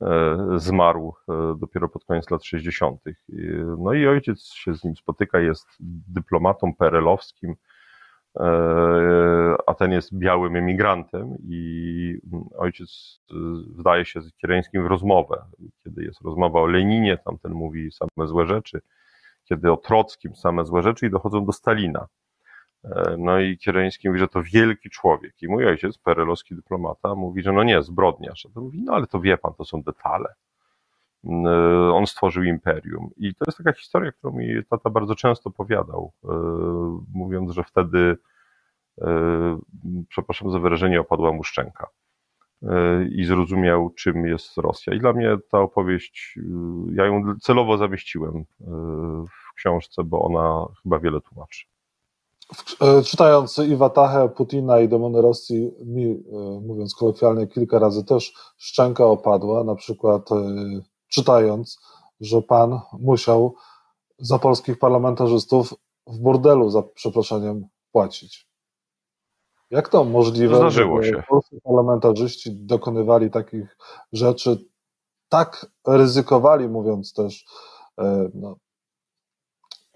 E, 0.00 0.36
zmarł 0.58 1.14
e, 1.28 1.54
dopiero 1.58 1.88
pod 1.88 2.04
koniec 2.04 2.30
lat 2.30 2.44
60. 2.44 3.00
No 3.78 3.92
i 3.92 4.06
ojciec 4.06 4.44
się 4.44 4.74
z 4.74 4.84
nim 4.84 4.96
spotyka, 4.96 5.40
jest 5.40 5.66
dyplomatą 6.08 6.74
perelowskim, 6.74 7.50
e, 7.50 7.54
a 9.66 9.74
ten 9.74 9.92
jest 9.92 10.18
białym 10.18 10.56
emigrantem 10.56 11.36
i 11.48 12.18
ojciec 12.58 13.20
wdaje 13.78 14.04
się 14.04 14.20
z 14.20 14.32
Kiereńskim 14.36 14.84
w 14.84 14.86
rozmowę. 14.86 15.44
Kiedy 15.84 16.04
jest 16.04 16.20
rozmowa 16.20 16.60
o 16.60 16.66
Leninie, 16.66 17.18
tamten 17.18 17.52
mówi 17.52 17.92
same 17.92 18.28
złe 18.28 18.46
rzeczy, 18.46 18.80
kiedy 19.44 19.72
o 19.72 19.76
Trockim 19.76 20.36
same 20.36 20.64
złe 20.64 20.82
rzeczy 20.82 21.06
i 21.06 21.10
dochodzą 21.10 21.44
do 21.44 21.52
Stalina. 21.52 22.06
E, 22.84 23.16
no 23.18 23.40
i 23.40 23.58
Kiereński 23.58 24.08
mówi, 24.08 24.20
że 24.20 24.28
to 24.28 24.42
wielki 24.42 24.90
człowiek. 24.90 25.42
I 25.42 25.48
mój 25.48 25.66
ojciec, 25.66 25.98
perelowski 25.98 26.54
dyplomata, 26.54 27.14
mówi, 27.14 27.42
że 27.42 27.52
no 27.52 27.64
nie, 27.64 27.82
zbrodniarz. 27.82 28.46
A 28.46 28.54
to 28.54 28.60
mówi, 28.60 28.82
no 28.82 28.92
ale 28.94 29.06
to 29.06 29.20
wie 29.20 29.38
pan, 29.38 29.54
to 29.54 29.64
są 29.64 29.82
detale. 29.82 30.34
E, 31.24 31.92
on 31.92 32.06
stworzył 32.06 32.42
imperium. 32.42 33.10
I 33.16 33.34
to 33.34 33.44
jest 33.46 33.58
taka 33.58 33.72
historia, 33.72 34.12
którą 34.12 34.32
mi 34.32 34.64
tata 34.70 34.90
bardzo 34.90 35.14
często 35.14 35.50
opowiadał, 35.50 36.12
e, 36.24 36.28
mówiąc, 37.14 37.50
że 37.50 37.64
wtedy, 37.64 38.16
przepraszam 40.08 40.50
za 40.50 40.58
wyrażenie, 40.58 41.00
opadła 41.00 41.32
mu 41.32 41.44
szczęka 41.44 41.86
i 43.10 43.24
zrozumiał, 43.24 43.90
czym 43.90 44.26
jest 44.26 44.56
Rosja. 44.56 44.94
I 44.94 45.00
dla 45.00 45.12
mnie 45.12 45.36
ta 45.50 45.60
opowieść, 45.60 46.38
ja 46.92 47.06
ją 47.06 47.22
celowo 47.40 47.78
zamieściłem 47.78 48.44
w 49.26 49.54
książce, 49.54 50.04
bo 50.04 50.22
ona 50.22 50.66
chyba 50.82 50.98
wiele 50.98 51.20
tłumaczy. 51.20 51.64
E, 52.80 53.02
czytając 53.02 53.58
Iwatachę, 53.58 54.28
Putina 54.28 54.80
i 54.80 54.88
demony 54.88 55.22
Rosji, 55.22 55.70
mi, 55.84 56.10
e, 56.10 56.16
mówiąc 56.66 56.94
kolokwialnie, 56.94 57.46
kilka 57.46 57.78
razy 57.78 58.04
też 58.04 58.32
szczęka 58.58 59.06
opadła, 59.06 59.64
na 59.64 59.74
przykład 59.74 60.32
e, 60.32 60.34
czytając, 61.10 61.80
że 62.20 62.42
pan 62.42 62.80
musiał 62.92 63.54
za 64.18 64.38
polskich 64.38 64.78
parlamentarzystów 64.78 65.74
w 66.06 66.18
bordelu, 66.18 66.70
za 66.70 66.82
przeproszeniem, 66.82 67.68
płacić. 67.92 68.46
Jak 69.70 69.88
to 69.88 70.04
możliwe, 70.04 70.56
Zdarzyło 70.56 71.02
że 71.02 71.24
polscy 71.28 71.60
parlamentarzyści 71.64 72.52
dokonywali 72.52 73.30
takich 73.30 73.76
rzeczy, 74.12 74.64
tak 75.28 75.66
ryzykowali, 75.86 76.68
mówiąc 76.68 77.12
też 77.12 77.44
no, 78.34 78.56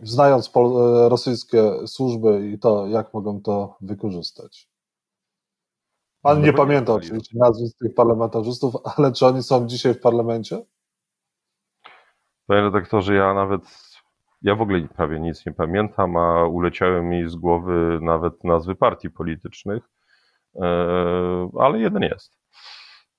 znając 0.02 0.49
e, 0.56 1.09
rosyjskie 1.09 1.87
służby 1.87 2.50
i 2.50 2.59
to, 2.59 2.87
jak 2.87 3.14
mogą 3.14 3.40
to 3.40 3.76
wykorzystać. 3.80 4.68
Pan 6.23 6.40
no 6.40 6.47
nie 6.47 6.52
pamięta 6.52 6.92
oczywiście 6.92 7.38
nazwisk 7.38 7.78
tych 7.78 7.94
parlamentarzystów, 7.94 8.75
ale 8.97 9.12
czy 9.12 9.26
oni 9.26 9.42
są 9.42 9.66
dzisiaj 9.66 9.94
w 9.94 10.00
parlamencie? 10.00 10.64
Panie 12.47 12.61
redaktorze, 12.61 13.15
ja 13.15 13.35
nawet, 13.35 13.63
ja 14.43 14.55
w 14.55 14.63
ogóle 14.63 14.89
prawie 14.89 15.21
nic 15.21 15.47
nie 15.47 15.53
pamiętam, 15.53 16.17
a 16.17 16.45
uleciały 16.45 17.03
mi 17.03 17.29
z 17.29 17.37
głowy 17.37 17.99
nawet 18.03 18.45
nazwy 18.45 18.75
partii 18.75 19.11
politycznych, 19.11 19.83
e, 20.55 21.49
ale 21.59 21.79
jeden 21.79 22.03
jest. 22.03 22.39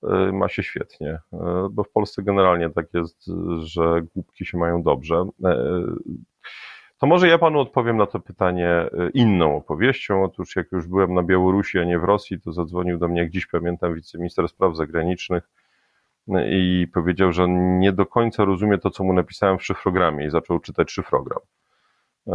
E, 0.02 0.32
ma 0.32 0.48
się 0.48 0.62
świetnie, 0.62 1.18
bo 1.70 1.84
w 1.84 1.90
Polsce 1.90 2.22
generalnie 2.22 2.70
tak 2.70 2.86
jest, 2.94 3.30
że 3.58 4.02
głupki 4.14 4.46
się 4.46 4.58
mają 4.58 4.82
dobrze. 4.82 5.24
To 6.98 7.06
może 7.06 7.28
ja 7.28 7.38
panu 7.38 7.60
odpowiem 7.60 7.96
na 7.96 8.06
to 8.06 8.20
pytanie 8.20 8.90
inną 9.14 9.56
opowieścią. 9.56 10.24
Otóż 10.24 10.56
jak 10.56 10.72
już 10.72 10.86
byłem 10.86 11.14
na 11.14 11.22
Białorusi, 11.22 11.78
a 11.78 11.84
nie 11.84 11.98
w 11.98 12.04
Rosji, 12.04 12.40
to 12.40 12.52
zadzwonił 12.52 12.98
do 12.98 13.08
mnie, 13.08 13.20
jak 13.20 13.30
dziś 13.30 13.46
pamiętam, 13.46 13.94
wiceminister 13.94 14.48
spraw 14.48 14.76
zagranicznych 14.76 15.48
i 16.28 16.86
powiedział, 16.94 17.32
że 17.32 17.48
nie 17.48 17.92
do 17.92 18.06
końca 18.06 18.44
rozumie 18.44 18.78
to, 18.78 18.90
co 18.90 19.04
mu 19.04 19.12
napisałem 19.12 19.58
w 19.58 19.64
szyfrogramie 19.64 20.26
i 20.26 20.30
zaczął 20.30 20.58
czytać 20.58 20.90
szyfrogram. 20.90 21.38
Y, 22.26 22.32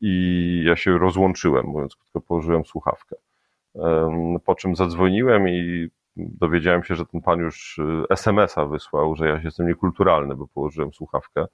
I 0.00 0.62
ja 0.66 0.76
się 0.76 0.98
rozłączyłem, 0.98 1.66
mówiąc 1.66 1.96
krótko, 1.96 2.20
położyłem 2.20 2.64
słuchawkę. 2.64 3.16
Po 4.44 4.54
czym 4.54 4.76
zadzwoniłem 4.76 5.48
i 5.48 5.88
dowiedziałem 6.16 6.84
się, 6.84 6.94
że 6.94 7.06
ten 7.06 7.20
pan 7.20 7.40
już 7.40 7.80
SMS-a 8.10 8.66
wysłał, 8.66 9.16
że 9.16 9.28
ja 9.28 9.38
się 9.38 9.44
jestem 9.44 9.68
niekulturalny, 9.68 10.36
bo 10.36 10.46
położyłem 10.46 10.92
słuchawkę. 10.92 11.46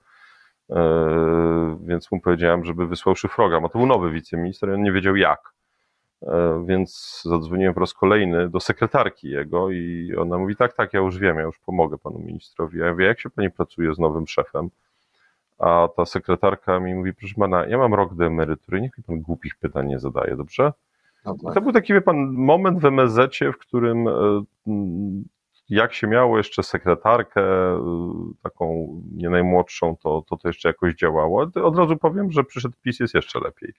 E, 0.71 1.79
więc 1.87 2.13
mu 2.13 2.21
powiedziałem, 2.21 2.65
żeby 2.65 2.87
wysłał 2.87 3.17
szyfrogram. 3.17 3.65
A 3.65 3.69
to 3.69 3.79
był 3.79 3.87
nowy 3.87 4.11
wiceminister 4.11 4.71
on 4.71 4.83
nie 4.83 4.93
wiedział 4.93 5.17
jak. 5.17 5.56
E, 6.23 6.65
więc 6.67 7.23
zadzwoniłem 7.25 7.75
po 7.75 7.81
raz 7.81 7.95
kolejny 7.95 8.49
do 8.49 8.61
sekretarki 8.61 9.29
jego 9.29 9.71
i 9.71 10.15
ona 10.19 10.39
mówi, 10.39 10.57
tak, 10.57 10.73
tak, 10.73 10.95
ja 10.95 11.01
już 11.01 11.19
wiem, 11.19 11.37
ja 11.37 11.43
już 11.43 11.59
pomogę 11.59 11.99
panu 11.99 12.19
ministrowi. 12.19 12.79
Ja 12.79 12.93
mówię, 12.93 13.07
jak 13.07 13.21
się 13.21 13.31
pani 13.31 13.51
pracuje 13.51 13.95
z 13.95 13.99
nowym 13.99 14.27
szefem? 14.27 14.69
A 15.59 15.89
ta 15.97 16.05
sekretarka 16.05 16.81
mi 16.81 16.95
mówi, 16.95 17.15
proszę 17.15 17.35
pana, 17.39 17.67
ja 17.67 17.79
mam 17.79 17.95
rok 17.95 18.15
do 18.15 18.27
emerytury, 18.27 18.81
niech 18.81 18.99
mi 18.99 19.05
pan 19.05 19.21
głupich 19.21 19.57
pytań 19.57 19.87
nie 19.87 19.99
zadaje, 19.99 20.37
dobrze? 20.37 20.73
No 21.25 21.37
tak. 21.45 21.55
To 21.55 21.61
był 21.61 21.73
taki, 21.73 21.93
wie 21.93 22.01
pan, 22.01 22.33
moment 22.33 22.81
w 22.81 22.85
MSZ, 22.85 23.39
w 23.53 23.59
którym 23.59 24.09
e, 24.09 24.13
jak 25.69 25.95
się 25.95 26.07
miało 26.07 26.37
jeszcze 26.39 26.63
sekretarkę, 26.63 27.43
y, 27.77 27.79
taką 28.43 28.89
nie 29.13 29.31
najmłodszą, 29.31 29.97
to, 29.97 30.25
to 30.29 30.37
to 30.37 30.49
jeszcze 30.49 30.69
jakoś 30.69 30.95
działało. 30.95 31.51
Od 31.55 31.77
razu 31.77 31.97
powiem, 31.97 32.33
że 32.33 32.45
przyszedł 32.45 32.75
PiS 32.83 33.01
jest 33.01 33.15
jeszcze 33.15 33.41
lepiej. 33.41 33.75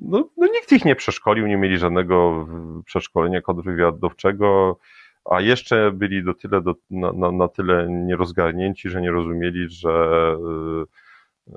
No, 0.00 0.28
no 0.36 0.46
nikt 0.46 0.72
ich 0.72 0.84
nie 0.84 0.96
przeszkolił, 0.96 1.46
nie 1.46 1.56
mieli 1.56 1.78
żadnego 1.78 2.46
przeszkolenia 2.84 3.42
kontrwywiadowczego, 3.42 4.78
a 5.24 5.40
jeszcze 5.40 5.92
byli 5.92 6.24
do 6.24 6.34
tyle, 6.34 6.60
do, 6.62 6.74
na, 6.90 7.12
na, 7.12 7.32
na 7.32 7.48
tyle 7.48 7.86
nierozgarnięci, 7.90 8.90
że 8.90 9.00
nie 9.00 9.10
rozumieli, 9.10 9.68
że 9.68 10.36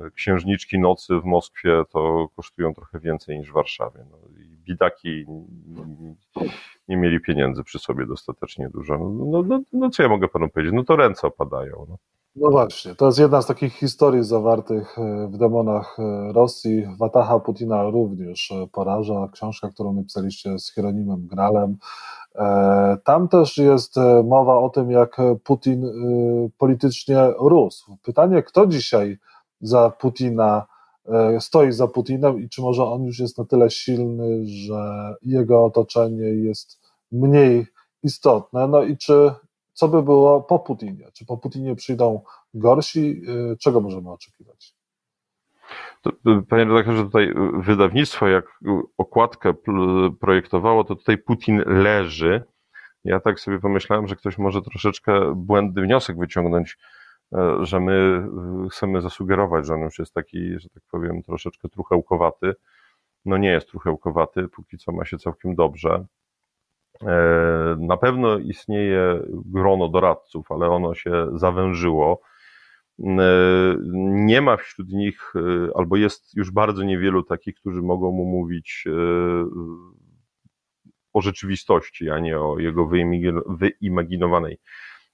y, 0.05 0.11
księżniczki 0.11 0.79
nocy 0.79 1.19
w 1.19 1.25
Moskwie 1.25 1.83
to 1.89 2.27
kosztują 2.35 2.73
trochę 2.73 2.99
więcej 2.99 3.39
niż 3.39 3.49
w 3.49 3.53
Warszawie. 3.53 4.05
No, 4.11 4.17
i 4.43 4.57
bidaki 4.57 5.25
nie 6.87 6.97
mieli 6.97 7.19
pieniędzy 7.19 7.63
przy 7.63 7.79
sobie 7.79 8.05
dostatecznie 8.05 8.69
dużo. 8.69 8.97
No, 8.97 9.25
no, 9.25 9.43
no, 9.43 9.61
no 9.73 9.89
co 9.89 10.03
ja 10.03 10.09
mogę 10.09 10.27
panu 10.27 10.49
powiedzieć? 10.49 10.73
No 10.73 10.83
to 10.83 10.95
ręce 10.95 11.27
opadają. 11.27 11.85
No. 11.89 11.97
No 12.35 12.49
właśnie, 12.49 12.95
to 12.95 13.05
jest 13.05 13.19
jedna 13.19 13.41
z 13.41 13.45
takich 13.45 13.73
historii 13.73 14.23
zawartych 14.23 14.99
e, 14.99 15.27
w 15.27 15.37
demonach 15.37 15.99
e, 15.99 16.33
Rosji. 16.33 16.87
Wataha 16.99 17.39
Putina 17.39 17.83
również 17.83 18.51
e, 18.51 18.67
poraża. 18.67 19.27
Książka, 19.31 19.69
którą 19.69 19.93
napisaliście 19.93 20.59
z 20.59 20.73
Hieronimem 20.73 21.27
Gralem. 21.27 21.77
Tam 23.03 23.27
też 23.27 23.57
jest 23.57 23.95
mowa 24.23 24.57
o 24.57 24.69
tym, 24.69 24.91
jak 24.91 25.17
Putin 25.43 25.85
politycznie 26.57 27.17
rósł. 27.39 27.97
Pytanie, 28.03 28.43
kto 28.43 28.65
dzisiaj 28.67 29.17
za 29.61 29.89
Putina, 29.89 30.65
stoi 31.39 31.71
za 31.71 31.87
Putinem 31.87 32.39
i 32.39 32.49
czy 32.49 32.61
może 32.61 32.85
on 32.85 33.03
już 33.03 33.19
jest 33.19 33.37
na 33.37 33.45
tyle 33.45 33.69
silny, 33.69 34.45
że 34.45 35.15
jego 35.21 35.65
otoczenie 35.65 36.27
jest 36.27 36.79
mniej 37.11 37.67
istotne, 38.03 38.67
no 38.67 38.83
i 38.83 38.97
czy 38.97 39.31
co 39.73 39.87
by 39.87 40.03
było 40.03 40.41
po 40.41 40.59
Putinie? 40.59 41.11
Czy 41.13 41.25
po 41.25 41.37
Putinie 41.37 41.75
przyjdą 41.75 42.21
gorsi? 42.53 43.21
Czego 43.59 43.81
możemy 43.81 44.11
oczekiwać? 44.11 44.75
Panie 46.49 46.65
redaktorze, 46.65 47.03
tutaj 47.03 47.33
wydawnictwo, 47.53 48.27
jak 48.27 48.45
okładkę 48.97 49.53
projektowało, 50.19 50.83
to 50.83 50.95
tutaj 50.95 51.17
Putin 51.17 51.63
leży. 51.65 52.43
Ja 53.03 53.19
tak 53.19 53.39
sobie 53.39 53.59
pomyślałem, 53.59 54.07
że 54.07 54.15
ktoś 54.15 54.37
może 54.37 54.61
troszeczkę 54.61 55.35
błędny 55.35 55.81
wniosek 55.81 56.17
wyciągnąć, 56.17 56.77
e, 57.33 57.57
że 57.61 57.79
my 57.79 57.93
e, 58.65 58.69
chcemy 58.69 59.01
zasugerować, 59.01 59.65
że 59.65 59.73
on 59.73 59.81
już 59.81 59.99
jest 59.99 60.13
taki, 60.13 60.59
że 60.59 60.69
tak 60.69 60.83
powiem, 60.91 61.23
troszeczkę 61.23 61.69
truchełkowaty. 61.69 62.53
No 63.25 63.37
nie 63.37 63.49
jest 63.49 63.67
truchełkowaty, 63.67 64.47
póki 64.47 64.77
co 64.77 64.91
ma 64.91 65.05
się 65.05 65.17
całkiem 65.17 65.55
dobrze. 65.55 66.05
E, 67.07 67.75
na 67.79 67.97
pewno 67.97 68.37
istnieje 68.37 69.19
grono 69.29 69.89
doradców, 69.89 70.51
ale 70.51 70.69
ono 70.69 70.95
się 70.95 71.27
zawężyło 71.33 72.21
E, 72.99 73.77
nie 74.25 74.41
ma 74.41 74.57
wśród 74.57 74.89
nich, 74.89 75.33
e, 75.35 75.77
albo 75.77 75.97
jest 75.97 76.35
już 76.35 76.51
bardzo 76.51 76.83
niewielu 76.83 77.23
takich, 77.23 77.55
którzy 77.55 77.81
mogą 77.81 78.11
mu 78.11 78.25
mówić 78.25 78.83
o 81.13 81.21
rzeczywistości, 81.21 82.09
a 82.09 82.19
nie 82.19 82.39
o 82.39 82.59
jego 82.59 82.89
wyimaginowanej 83.47 84.57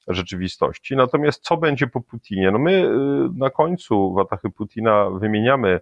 rzeczywistości. 0.08 0.96
Natomiast 0.96 1.44
co 1.44 1.58
będzie 1.58 1.88
po 1.88 2.02
Putinie? 2.02 2.52
No 2.52 2.60
my 2.60 2.90
na 3.36 3.50
końcu 3.50 4.14
Watachy 4.14 4.50
Putina 4.50 5.10
wymieniamy 5.10 5.80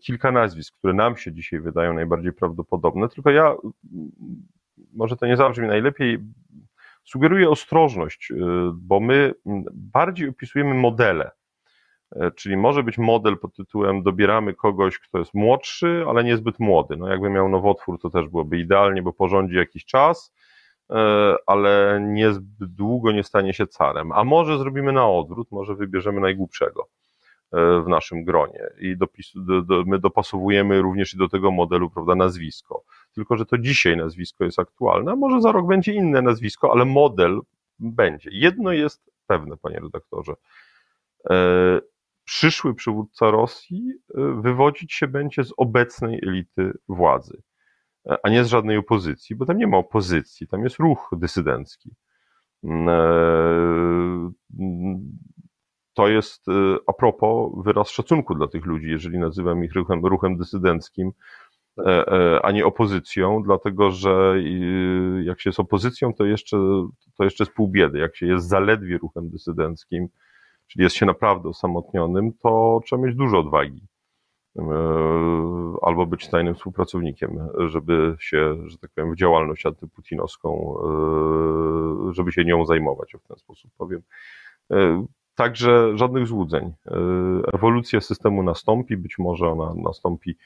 kilka 0.00 0.32
nazwisk, 0.32 0.74
które 0.78 0.94
nam 0.94 1.16
się 1.16 1.32
dzisiaj 1.32 1.60
wydają 1.60 1.94
najbardziej 1.94 2.32
prawdopodobne, 2.32 3.08
tylko 3.08 3.30
ja, 3.30 3.54
może 4.92 5.16
to 5.16 5.26
nie 5.26 5.36
zabrzmi 5.36 5.66
najlepiej, 5.66 6.18
sugeruje 7.04 7.50
ostrożność, 7.50 8.30
y, 8.30 8.36
bo 8.74 9.00
my 9.00 9.34
bardziej 9.72 10.28
opisujemy 10.28 10.74
modele. 10.74 11.30
E, 12.16 12.30
czyli 12.30 12.56
może 12.56 12.82
być 12.82 12.98
model 12.98 13.38
pod 13.38 13.56
tytułem 13.56 14.02
dobieramy 14.02 14.54
kogoś, 14.54 14.98
kto 14.98 15.18
jest 15.18 15.34
młodszy, 15.34 16.04
ale 16.08 16.24
niezbyt 16.24 16.58
młody. 16.58 16.96
No 16.96 17.08
jakby 17.08 17.30
miał 17.30 17.48
nowotwór, 17.48 18.00
to 18.00 18.10
też 18.10 18.28
byłoby 18.28 18.58
idealnie, 18.58 19.02
bo 19.02 19.12
porządzi 19.12 19.56
jakiś 19.56 19.84
czas, 19.84 20.34
e, 20.90 21.34
ale 21.46 22.00
niezbyt 22.08 22.74
długo 22.74 23.12
nie 23.12 23.24
stanie 23.24 23.54
się 23.54 23.66
carem. 23.66 24.12
A 24.12 24.24
może 24.24 24.58
zrobimy 24.58 24.92
na 24.92 25.08
odwrót, 25.08 25.50
może 25.50 25.74
wybierzemy 25.74 26.20
najgłupszego 26.20 26.88
e, 27.52 27.82
w 27.82 27.88
naszym 27.88 28.24
gronie 28.24 28.60
i 28.78 28.96
dopis, 28.96 29.32
do, 29.34 29.62
do, 29.62 29.84
my 29.86 29.98
dopasowujemy 29.98 30.82
również 30.82 31.14
i 31.14 31.18
do 31.18 31.28
tego 31.28 31.50
modelu, 31.50 31.90
prawda, 31.90 32.14
nazwisko 32.14 32.84
tylko 33.14 33.36
że 33.36 33.46
to 33.46 33.58
dzisiaj 33.58 33.96
nazwisko 33.96 34.44
jest 34.44 34.58
aktualne, 34.58 35.12
a 35.12 35.16
może 35.16 35.40
za 35.40 35.52
rok 35.52 35.66
będzie 35.66 35.92
inne 35.92 36.22
nazwisko, 36.22 36.72
ale 36.72 36.84
model 36.84 37.40
będzie. 37.78 38.30
Jedno 38.32 38.72
jest 38.72 39.10
pewne, 39.26 39.56
panie 39.56 39.80
redaktorze. 39.80 40.34
E, 41.30 41.80
przyszły 42.24 42.74
przywódca 42.74 43.30
Rosji 43.30 43.92
e, 44.14 44.40
wywodzić 44.42 44.92
się 44.92 45.08
będzie 45.08 45.44
z 45.44 45.52
obecnej 45.56 46.20
elity 46.22 46.72
władzy, 46.88 47.42
e, 48.06 48.16
a 48.22 48.28
nie 48.28 48.44
z 48.44 48.48
żadnej 48.48 48.76
opozycji, 48.76 49.36
bo 49.36 49.46
tam 49.46 49.58
nie 49.58 49.66
ma 49.66 49.76
opozycji, 49.76 50.48
tam 50.48 50.64
jest 50.64 50.76
ruch 50.76 51.10
dysydencki. 51.12 51.90
Mm, 52.64 54.34
to 55.94 56.08
jest 56.08 56.46
a 56.86 56.92
propos 56.92 57.52
wyraz 57.64 57.90
szacunku 57.90 58.34
dla 58.34 58.48
tych 58.48 58.66
ludzi, 58.66 58.90
jeżeli 58.90 59.18
nazywam 59.18 59.64
ich 59.64 59.74
ruchem, 59.74 60.06
ruchem 60.06 60.36
dysydenckim, 60.36 61.12
E, 61.78 62.06
e, 62.06 62.40
a 62.42 62.50
nie 62.50 62.66
opozycją, 62.66 63.42
dlatego 63.42 63.90
że 63.90 64.34
jak 65.22 65.40
się 65.40 65.50
jest 65.50 65.60
opozycją, 65.60 66.14
to 66.14 66.24
jeszcze, 66.24 66.56
to 67.16 67.24
jeszcze 67.24 67.44
jest 67.44 67.54
pół 67.54 67.68
biedy. 67.68 67.98
Jak 67.98 68.16
się 68.16 68.26
jest 68.26 68.48
zaledwie 68.48 68.98
ruchem 68.98 69.30
dysydenckim, 69.30 70.08
czyli 70.66 70.82
jest 70.82 70.96
się 70.96 71.06
naprawdę 71.06 71.48
osamotnionym, 71.48 72.32
to 72.32 72.80
trzeba 72.84 73.02
mieć 73.02 73.16
dużo 73.16 73.38
odwagi. 73.38 73.82
E, 74.58 74.62
albo 75.82 76.06
być 76.06 76.28
tajnym 76.28 76.54
współpracownikiem, 76.54 77.48
żeby 77.68 78.16
się, 78.20 78.68
że 78.68 78.78
tak 78.78 78.90
powiem, 78.94 79.12
w 79.12 79.16
działalność 79.16 79.66
antyputinowską, 79.66 80.76
żeby 82.10 82.32
się 82.32 82.44
nią 82.44 82.66
zajmować, 82.66 83.12
w 83.24 83.28
ten 83.28 83.36
sposób 83.36 83.70
powiem. 83.78 84.02
Także 85.34 85.98
żadnych 85.98 86.26
złudzeń. 86.26 86.72
Ewolucja 87.52 88.00
systemu 88.00 88.42
nastąpi, 88.42 88.96
być 88.96 89.18
może 89.18 89.48
ona 89.48 89.74
nastąpi 89.74 90.36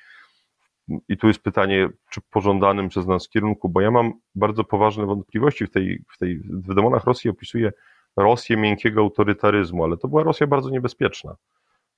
i 1.09 1.17
tu 1.17 1.29
jest 1.29 1.41
pytanie, 1.41 1.89
czy 2.11 2.21
pożądanym 2.31 2.89
przez 2.89 3.07
nas 3.07 3.29
kierunku, 3.29 3.69
bo 3.69 3.81
ja 3.81 3.91
mam 3.91 4.13
bardzo 4.35 4.65
poważne 4.65 5.07
wątpliwości 5.07 5.67
w 5.67 5.71
tej, 5.71 6.05
w 6.15 6.19
tej, 6.19 6.39
w 6.39 6.75
demonach 6.75 7.05
Rosji 7.05 7.31
opisuję 7.31 7.73
Rosję 8.17 8.57
miękkiego 8.57 9.01
autorytaryzmu, 9.01 9.85
ale 9.85 9.97
to 9.97 10.09
była 10.09 10.23
Rosja 10.23 10.47
bardzo 10.47 10.71
niebezpieczna, 10.71 11.37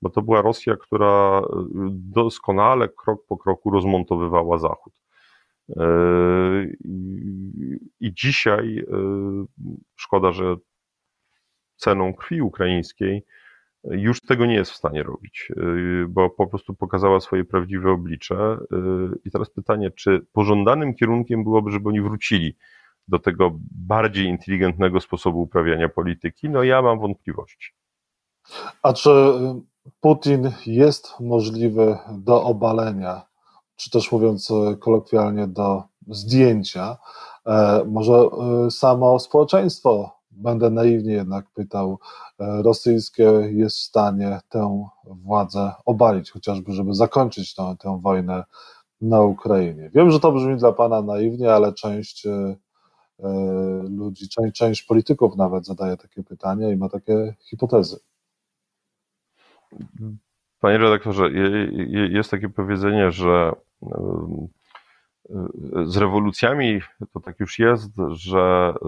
bo 0.02 0.10
to 0.10 0.22
była 0.22 0.42
Rosja, 0.42 0.76
która 0.76 1.42
doskonale 1.90 2.88
krok 2.88 3.26
po 3.26 3.36
kroku 3.36 3.70
rozmontowywała 3.70 4.58
Zachód. 4.58 4.92
Yy, 5.68 6.76
I 8.00 8.14
dzisiaj 8.14 8.74
yy, 8.74 8.84
szkoda, 9.96 10.32
że 10.32 10.56
ceną 11.76 12.14
krwi 12.14 12.42
ukraińskiej 12.42 13.24
już 13.84 14.20
tego 14.20 14.46
nie 14.46 14.54
jest 14.54 14.70
w 14.70 14.76
stanie 14.76 15.02
robić, 15.02 15.52
y, 15.56 16.06
bo 16.08 16.30
po 16.30 16.46
prostu 16.46 16.74
pokazała 16.74 17.20
swoje 17.20 17.44
prawdziwe 17.44 17.90
oblicze. 17.90 18.58
Y, 18.72 19.18
I 19.24 19.30
teraz 19.30 19.50
pytanie, 19.50 19.90
czy 19.90 20.26
pożądanym 20.32 20.94
kierunkiem 20.94 21.44
byłoby, 21.44 21.70
żeby 21.70 21.88
oni 21.88 22.00
wrócili 22.00 22.56
do 23.08 23.18
tego 23.18 23.50
bardziej 23.70 24.26
inteligentnego 24.26 25.00
sposobu 25.00 25.42
uprawiania 25.42 25.88
polityki? 25.88 26.50
No 26.50 26.62
ja 26.62 26.82
mam 26.82 27.00
wątpliwości. 27.00 27.72
A 28.82 28.92
czy 28.92 29.10
Putin 30.00 30.52
jest 30.66 31.20
możliwy 31.20 31.98
do 32.12 32.42
obalenia, 32.42 33.22
czy 33.76 33.90
też 33.90 34.12
mówiąc 34.12 34.52
kolokwialnie, 34.80 35.46
do 35.46 35.82
zdjęcia? 36.06 36.96
E, 37.46 37.84
może 37.84 38.12
samo 38.70 39.18
społeczeństwo 39.18 40.17
będę 40.38 40.70
naiwnie 40.70 41.12
jednak 41.12 41.50
pytał, 41.50 41.98
e, 42.40 42.62
rosyjskie 42.62 43.24
jest 43.52 43.76
w 43.76 43.80
stanie 43.80 44.40
tę 44.48 44.88
władzę 45.04 45.72
obalić, 45.84 46.30
chociażby, 46.30 46.72
żeby 46.72 46.94
zakończyć 46.94 47.54
tę, 47.54 47.76
tę 47.78 48.00
wojnę 48.02 48.44
na 49.00 49.20
Ukrainie. 49.20 49.90
Wiem, 49.94 50.10
że 50.10 50.20
to 50.20 50.32
brzmi 50.32 50.56
dla 50.56 50.72
Pana 50.72 51.02
naiwnie, 51.02 51.54
ale 51.54 51.72
część 51.72 52.26
e, 52.26 52.56
e, 53.20 53.28
ludzi, 53.88 54.28
część, 54.28 54.56
część 54.56 54.82
polityków 54.82 55.36
nawet 55.36 55.66
zadaje 55.66 55.96
takie 55.96 56.22
pytania 56.22 56.70
i 56.70 56.76
ma 56.76 56.88
takie 56.88 57.34
hipotezy. 57.40 57.98
Panie 60.60 60.78
redaktorze, 60.78 61.30
jest 62.10 62.30
takie 62.30 62.48
powiedzenie, 62.48 63.10
że 63.10 63.52
z 65.84 65.96
rewolucjami 65.96 66.80
to 67.12 67.20
tak 67.20 67.40
już 67.40 67.58
jest, 67.58 67.92
że 68.08 68.74
y, 68.76 68.86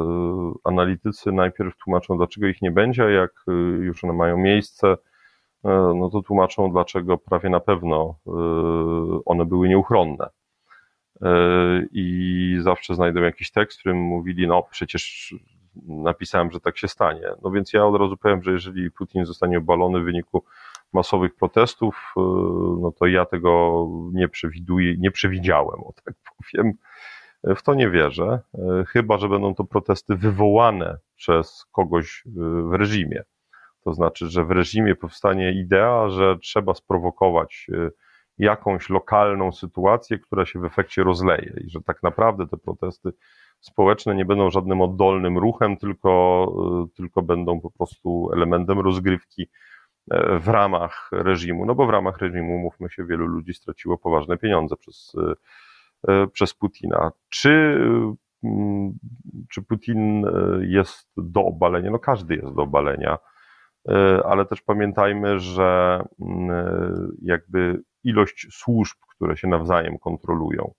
analitycy 0.64 1.33
najpierw 1.33 1.76
tłumaczą, 1.76 2.16
dlaczego 2.16 2.46
ich 2.46 2.62
nie 2.62 2.70
będzie, 2.70 3.05
a 3.05 3.11
jak 3.11 3.31
y, 3.48 3.53
już 3.85 4.05
one 4.05 4.12
mają 4.12 4.38
miejsce, 4.38 4.92
y, 4.92 4.96
no 5.94 6.11
to 6.11 6.22
tłumaczą, 6.22 6.72
dlaczego 6.72 7.18
prawie 7.18 7.50
na 7.50 7.61
pewno 7.61 8.14
one 9.26 9.44
były 9.46 9.68
nieuchronne. 9.68 10.29
I 11.92 12.57
zawsze 12.61 12.94
znajdą 12.94 13.20
jakiś 13.20 13.50
tekst, 13.50 13.79
w 13.79 13.81
którym 13.81 13.98
mówili, 13.98 14.46
no 14.46 14.62
przecież 14.70 15.35
napisałem, 15.87 16.50
że 16.50 16.61
tak 16.61 16.79
się 16.79 16.88
stanie. 16.88 17.33
No 17.42 17.50
więc 17.50 17.72
ja 17.72 17.87
od 17.87 18.00
razu 18.00 18.16
powiem, 18.16 18.42
że 18.42 18.53
jeżeli 18.53 18.90
Putin 18.90 19.26
zostanie 19.26 19.59
obalony 19.59 20.00
w 20.00 20.05
wyniku 20.05 20.44
masowych 20.92 21.35
protestów, 21.35 22.12
y, 22.16 22.20
no 22.81 22.92
to 22.98 23.07
ja 23.07 23.26
tego 23.26 23.87
nie 24.12 24.29
przewiduję, 24.29 24.94
nie 24.98 25.11
przewidziałem, 25.11 25.81
o 25.81 25.92
tak 26.05 26.14
powiem. 26.37 26.72
W 27.57 27.62
to 27.62 27.74
nie 27.74 27.90
wierzę, 27.90 28.40
y, 28.55 28.85
chyba 28.85 29.18
że 29.18 29.29
będą 29.29 29.55
to 29.55 29.64
protesty 29.64 30.16
wywołane 30.16 30.98
przez 31.16 31.66
kogoś 31.72 32.24
w 32.70 32.72
reżimie. 32.72 33.22
To 33.85 33.94
znaczy, 33.94 34.29
że 34.29 34.44
w 34.44 34.50
reżimie 34.50 34.94
powstanie 34.94 35.53
idea, 35.53 36.09
że 36.09 36.38
trzeba 36.38 36.74
sprowokować 36.74 37.66
jakąś 38.38 38.90
lokalną 38.90 39.53
sytuację, 39.53 40.18
która 40.18 40.46
się 40.46 40.59
w 40.61 40.64
efekcie 40.64 41.05
rozleje 41.05 41.55
i 41.64 41.70
że 41.70 41.81
tak 41.81 42.03
naprawdę 42.03 42.46
te 42.46 42.57
protesty 42.57 43.12
społeczne 43.61 44.14
nie 44.14 44.24
będą 44.24 44.50
żadnym 44.50 44.81
oddolnym 44.81 45.38
ruchem, 45.38 45.76
tylko, 45.76 46.46
tylko 46.96 47.22
będą 47.22 47.61
po 47.61 47.70
prostu 47.70 48.31
elementem 48.33 48.81
rozgrywki 48.81 49.48
w 50.40 50.49
ramach 50.49 51.11
reżimu, 51.12 51.66
no 51.66 51.75
bo 51.75 51.87
w 51.87 51.90
ramach 51.90 52.18
reżimu, 52.18 52.59
mówmy 52.59 52.90
się, 52.90 53.05
wielu 53.05 53.27
ludzi 53.27 53.55
straciło 53.55 53.99
poważne 53.99 54.38
pieniądze 54.38 54.77
przez, 54.77 55.12
e, 56.09 56.27
przez 56.27 56.55
Putina. 56.55 57.12
Czy, 57.29 57.81
mm, 58.44 58.92
czy 59.51 59.62
Putin 59.62 60.27
e, 60.27 60.31
jest 60.61 61.09
do 61.16 61.44
obalenia? 61.44 61.90
No 61.90 61.99
każdy 61.99 62.35
jest 62.35 62.55
do 62.55 62.62
obalenia. 62.62 63.18
ale 64.25 64.46
też 64.46 64.62
pamiętajmy, 64.62 65.38
że 65.38 66.03
mm, 66.20 67.16
jakby 67.23 67.83
ilość 68.05 68.46
służb, 68.51 68.96
które 69.16 69.37
się 69.37 69.49
nawzajem 69.49 69.99
kontrolują, 69.99 70.73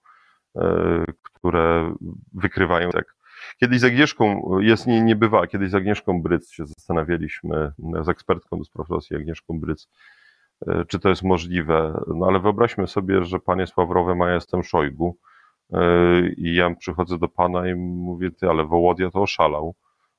które 1.23 1.93
wykrywają 2.33 2.89
tak. 2.89 3.15
Kiedyś 3.59 3.79
z 3.79 3.83
Agnieszką, 3.83 4.41
jest 4.59 4.87
nie, 4.87 5.01
nie 5.01 5.15
bywa, 5.15 5.47
kiedyś 5.47 5.69
z 5.69 5.75
Agnieszką 5.75 6.21
Bryc 6.21 6.51
się 6.51 6.65
zastanawialiśmy, 6.65 7.71
z 8.01 8.09
ekspertką 8.09 8.57
do 8.57 8.63
spraw 8.63 8.89
Rosji, 8.89 9.15
Agnieszką 9.15 9.59
Bryc, 9.59 9.87
E, 10.67 10.85
czy 10.85 10.99
to 10.99 11.09
jest 11.09 11.23
możliwe. 11.23 12.03
No 12.07 12.25
ale 12.27 12.39
wyobraźmy 12.39 12.87
sobie, 12.87 13.23
że 13.23 13.39
pan 13.39 13.59
jest 13.59 13.77
Ławrowem, 13.77 14.21
a 14.21 14.27
ja 14.27 14.35
jestem 14.35 14.63
Szojgu 14.63 15.17
e, 15.73 15.79
i 16.37 16.55
ja 16.55 16.75
przychodzę 16.75 17.17
do 17.17 17.27
pana 17.27 17.67
i 17.69 17.75
mówię, 17.75 18.31
ty, 18.31 18.49
ale 18.49 18.65
Wołodia 18.65 19.11
to 19.11 19.21
oszalał. 19.21 19.75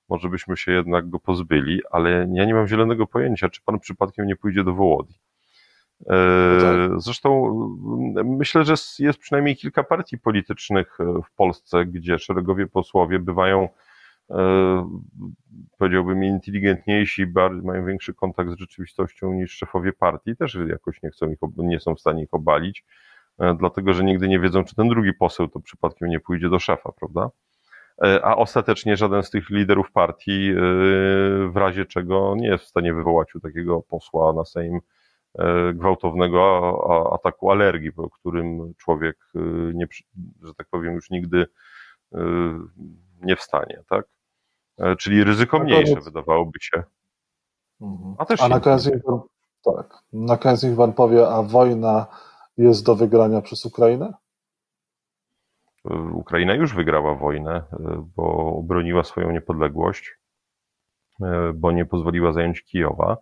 Może 0.08 0.28
byśmy 0.28 0.56
się 0.56 0.72
jednak 0.72 1.10
go 1.10 1.20
pozbyli, 1.20 1.80
ale 1.90 2.10
ja 2.32 2.44
nie 2.44 2.54
mam 2.54 2.68
zielonego 2.68 3.06
pojęcia, 3.06 3.48
czy 3.48 3.62
pan 3.64 3.80
przypadkiem 3.80 4.26
nie 4.26 4.36
pójdzie 4.36 4.64
do 4.64 4.74
Wołodii. 4.74 5.16
E, 6.06 6.14
no 6.54 6.60
tak. 6.60 7.00
Zresztą 7.00 7.52
myślę, 8.24 8.64
że 8.64 8.74
jest 8.98 9.18
przynajmniej 9.18 9.56
kilka 9.56 9.84
partii 9.84 10.18
politycznych 10.18 10.98
w 10.98 11.34
Polsce, 11.36 11.86
gdzie 11.86 12.18
szeregowie 12.18 12.66
posłowie 12.66 13.18
bywają 13.18 13.68
E, 14.30 14.88
powiedziałbym, 15.78 16.24
inteligentniejsi, 16.24 17.26
mają 17.62 17.86
większy 17.86 18.14
kontakt 18.14 18.50
z 18.50 18.58
rzeczywistością 18.58 19.32
niż 19.32 19.52
szefowie 19.52 19.92
partii, 19.92 20.36
też 20.36 20.58
jakoś 20.68 21.02
nie, 21.02 21.10
chcą 21.10 21.30
ich, 21.30 21.38
nie 21.56 21.80
są 21.80 21.94
w 21.94 22.00
stanie 22.00 22.22
ich 22.22 22.34
obalić, 22.34 22.84
e, 23.38 23.56
dlatego 23.58 23.92
że 23.92 24.04
nigdy 24.04 24.28
nie 24.28 24.40
wiedzą, 24.40 24.64
czy 24.64 24.74
ten 24.74 24.88
drugi 24.88 25.12
poseł 25.12 25.48
to 25.48 25.60
przypadkiem 25.60 26.08
nie 26.08 26.20
pójdzie 26.20 26.48
do 26.48 26.58
szefa, 26.58 26.92
prawda? 27.00 27.30
E, 28.04 28.24
a 28.24 28.36
ostatecznie 28.36 28.96
żaden 28.96 29.22
z 29.22 29.30
tych 29.30 29.50
liderów 29.50 29.92
partii 29.92 30.54
w 31.48 31.52
razie 31.54 31.86
czego 31.86 32.34
nie 32.36 32.48
jest 32.48 32.64
w 32.64 32.68
stanie 32.68 32.94
wywołać 32.94 33.34
u 33.34 33.40
takiego 33.40 33.82
posła 33.82 34.32
na 34.32 34.44
Sejm 34.44 34.80
gwałtownego 35.74 37.14
ataku 37.14 37.50
alergii, 37.50 37.92
po 37.92 38.10
którym 38.10 38.74
człowiek, 38.74 39.18
nie, 39.74 39.86
że 40.42 40.54
tak 40.54 40.66
powiem, 40.70 40.94
już 40.94 41.10
nigdy 41.10 41.46
nie 43.22 43.36
wstanie, 43.36 43.82
tak? 43.88 44.06
E, 44.78 44.96
czyli 44.96 45.24
ryzyko 45.24 45.58
mniejsze 45.58 46.00
wydawałoby 46.00 46.58
się. 46.60 46.82
Mhm. 47.80 48.14
A, 48.18 48.24
też 48.24 48.42
a 48.42 48.48
na 48.48 48.60
koniec 48.60 48.86
niech 48.86 49.02
pan, 49.02 49.20
tak, 49.64 50.02
na 50.12 50.36
koniec 50.36 50.62
niech 50.62 50.76
pan 50.76 50.92
powie, 50.92 51.28
a 51.28 51.42
wojna 51.42 52.06
jest 52.56 52.86
do 52.86 52.96
wygrania 52.96 53.40
przez 53.40 53.66
Ukrainę? 53.66 54.14
E, 55.90 55.94
Ukraina 55.94 56.54
już 56.54 56.74
wygrała 56.74 57.14
wojnę, 57.14 57.54
e, 57.54 58.08
bo 58.16 58.56
obroniła 58.56 59.04
swoją 59.04 59.30
niepodległość, 59.30 60.18
bo 61.54 61.72
nie 61.72 61.84
pozwoliła 61.84 62.32
zająć 62.32 62.62
Kijowa. 62.62 63.16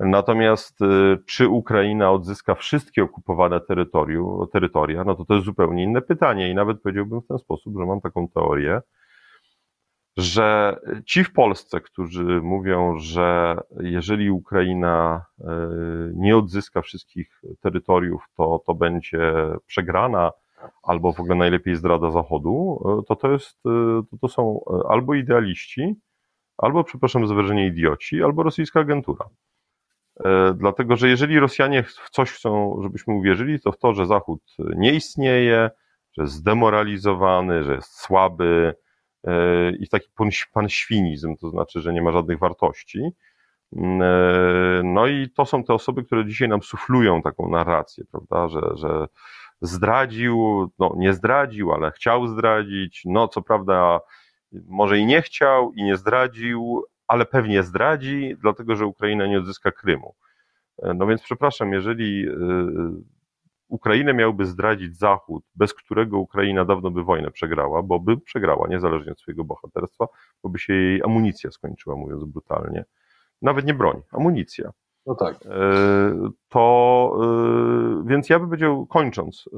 Natomiast 0.00 0.78
czy 1.26 1.48
Ukraina 1.48 2.10
odzyska 2.10 2.54
wszystkie 2.54 3.02
okupowane 3.02 3.60
terytoria, 4.52 5.04
no 5.04 5.14
to 5.14 5.24
to 5.24 5.34
jest 5.34 5.46
zupełnie 5.46 5.84
inne 5.84 6.02
pytanie 6.02 6.50
i 6.50 6.54
nawet 6.54 6.82
powiedziałbym 6.82 7.20
w 7.20 7.26
ten 7.26 7.38
sposób, 7.38 7.74
że 7.78 7.86
mam 7.86 8.00
taką 8.00 8.28
teorię, 8.28 8.80
że 10.16 10.76
ci 11.06 11.24
w 11.24 11.32
Polsce, 11.32 11.80
którzy 11.80 12.40
mówią, 12.42 12.98
że 12.98 13.56
jeżeli 13.80 14.30
Ukraina 14.30 15.24
e, 15.40 15.44
nie 16.14 16.36
odzyska 16.36 16.82
wszystkich 16.82 17.42
terytoriów, 17.60 18.24
to 18.36 18.62
to 18.66 18.74
będzie 18.74 19.32
przegrana, 19.66 20.32
albo 20.82 21.12
w 21.12 21.20
ogóle 21.20 21.34
najlepiej 21.34 21.76
zdrada 21.76 22.10
Zachodu, 22.10 22.82
e, 23.00 23.02
to 23.08 23.16
to, 23.16 23.32
jest, 23.32 23.62
to, 24.10 24.16
to 24.20 24.28
są 24.28 24.60
albo 24.88 25.14
idealiści, 25.14 25.94
albo, 26.58 26.84
przepraszam 26.84 27.26
za 27.26 27.34
wyrażenie, 27.34 27.66
idioci, 27.66 28.22
albo 28.22 28.42
rosyjska 28.42 28.80
agentura. 28.80 29.24
Dlatego, 30.54 30.96
że 30.96 31.08
jeżeli 31.08 31.38
Rosjanie 31.38 31.82
w 31.82 32.10
coś 32.10 32.30
chcą, 32.30 32.80
żebyśmy 32.82 33.14
uwierzyli, 33.14 33.60
to 33.60 33.72
w 33.72 33.78
to, 33.78 33.94
że 33.94 34.06
Zachód 34.06 34.42
nie 34.58 34.92
istnieje, 34.92 35.70
że 36.12 36.22
jest 36.22 36.34
zdemoralizowany, 36.34 37.64
że 37.64 37.74
jest 37.74 38.00
słaby, 38.00 38.74
i 39.78 39.88
taki 39.88 40.08
panświnizm, 40.52 41.36
to 41.36 41.50
znaczy, 41.50 41.80
że 41.80 41.92
nie 41.92 42.02
ma 42.02 42.12
żadnych 42.12 42.38
wartości. 42.38 43.10
E, 43.76 44.80
no 44.84 45.06
i 45.06 45.30
to 45.30 45.46
są 45.46 45.64
te 45.64 45.74
osoby, 45.74 46.04
które 46.04 46.26
dzisiaj 46.26 46.48
nam 46.48 46.62
suflują 46.62 47.22
taką 47.22 47.50
narrację, 47.50 48.04
prawda, 48.10 48.48
że, 48.48 48.60
że 48.74 49.06
zdradził, 49.60 50.68
no 50.78 50.94
nie 50.96 51.12
zdradził, 51.12 51.72
ale 51.72 51.90
chciał 51.90 52.26
zdradzić, 52.26 53.02
no 53.04 53.28
co 53.28 53.42
prawda 53.42 54.00
może 54.52 54.98
i 54.98 55.06
nie 55.06 55.22
chciał 55.22 55.72
i 55.72 55.82
nie 55.82 55.96
zdradził, 55.96 56.82
ale 57.10 57.26
pewnie 57.26 57.62
zdradzi, 57.62 58.36
dlatego 58.40 58.76
że 58.76 58.86
Ukraina 58.86 59.26
nie 59.26 59.38
odzyska 59.38 59.70
Krymu. 59.70 60.14
E, 60.82 60.94
no 60.94 61.06
więc 61.06 61.22
przepraszam, 61.22 61.72
jeżeli 61.72 62.28
e, 62.28 62.34
Ukrainę 63.68 64.14
miałby 64.14 64.46
zdradzić 64.46 64.98
Zachód, 64.98 65.44
bez 65.54 65.74
którego 65.74 66.18
Ukraina 66.18 66.64
dawno 66.64 66.90
by 66.90 67.04
wojnę 67.04 67.30
przegrała, 67.30 67.82
bo 67.82 68.00
by 68.00 68.20
przegrała, 68.20 68.68
niezależnie 68.68 69.12
od 69.12 69.20
swojego 69.20 69.44
bohaterstwa, 69.44 70.06
bo 70.42 70.48
by 70.48 70.58
się 70.58 70.74
jej 70.74 71.02
amunicja 71.02 71.50
skończyła, 71.50 71.96
mówiąc 71.96 72.24
brutalnie. 72.24 72.84
Nawet 73.42 73.66
nie 73.66 73.74
broń, 73.74 74.02
amunicja. 74.12 74.70
No 75.06 75.14
tak. 75.14 75.46
E, 75.46 75.50
to, 76.48 77.20
więc 78.04 78.28
ja 78.28 78.38
bym 78.38 78.48
powiedział, 78.48 78.86
kończąc, 78.86 79.48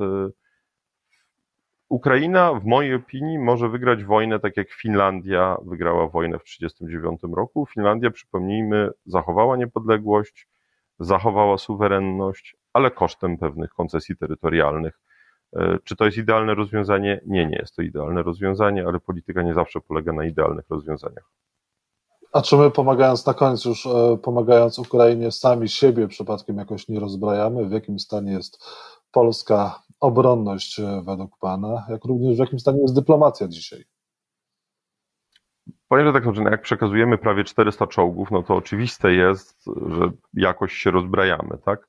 Ukraina, 1.92 2.54
w 2.54 2.64
mojej 2.64 2.94
opinii, 2.94 3.38
może 3.38 3.68
wygrać 3.68 4.04
wojnę 4.04 4.40
tak 4.40 4.56
jak 4.56 4.70
Finlandia 4.70 5.56
wygrała 5.64 6.08
wojnę 6.08 6.38
w 6.38 6.44
1939 6.44 7.36
roku. 7.36 7.66
Finlandia, 7.66 8.10
przypomnijmy, 8.10 8.90
zachowała 9.06 9.56
niepodległość, 9.56 10.48
zachowała 11.00 11.58
suwerenność, 11.58 12.56
ale 12.72 12.90
kosztem 12.90 13.38
pewnych 13.38 13.70
koncesji 13.70 14.16
terytorialnych. 14.16 15.00
E, 15.56 15.78
czy 15.84 15.96
to 15.96 16.04
jest 16.04 16.18
idealne 16.18 16.54
rozwiązanie? 16.54 17.20
Nie, 17.26 17.46
nie 17.46 17.56
jest 17.56 17.76
to 17.76 17.82
idealne 17.82 18.22
rozwiązanie, 18.22 18.84
ale 18.86 19.00
polityka 19.00 19.42
nie 19.42 19.54
zawsze 19.54 19.80
polega 19.80 20.12
na 20.12 20.24
idealnych 20.24 20.64
rozwiązaniach. 20.70 21.30
A 22.32 22.42
czy 22.42 22.56
my 22.56 22.70
pomagając 22.70 23.26
na 23.26 23.34
końcu 23.34 23.68
już, 23.68 23.86
e, 23.86 24.18
pomagając 24.22 24.78
Ukrainie, 24.78 25.32
sami 25.32 25.68
siebie 25.68 26.08
przypadkiem 26.08 26.56
jakoś 26.56 26.88
nie 26.88 27.00
rozbrajamy? 27.00 27.68
W 27.68 27.72
jakim 27.72 27.98
stanie 27.98 28.32
jest 28.32 28.64
polska 29.10 29.82
obronność 30.02 30.80
e, 30.80 31.02
według 31.06 31.38
Pana, 31.38 31.86
jak 31.88 32.04
również 32.04 32.36
w 32.36 32.38
jakim 32.38 32.58
stanie 32.58 32.82
jest 32.82 32.94
dyplomacja 32.94 33.48
dzisiaj? 33.48 33.84
Powiem, 35.88 36.12
tak, 36.12 36.34
że 36.34 36.42
jak 36.42 36.62
przekazujemy 36.62 37.18
prawie 37.18 37.44
400 37.44 37.86
czołgów, 37.86 38.30
no 38.30 38.42
to 38.42 38.54
oczywiste 38.54 39.12
jest, 39.12 39.64
że 39.66 40.10
jakoś 40.34 40.72
się 40.72 40.90
rozbrajamy, 40.90 41.58
tak? 41.64 41.88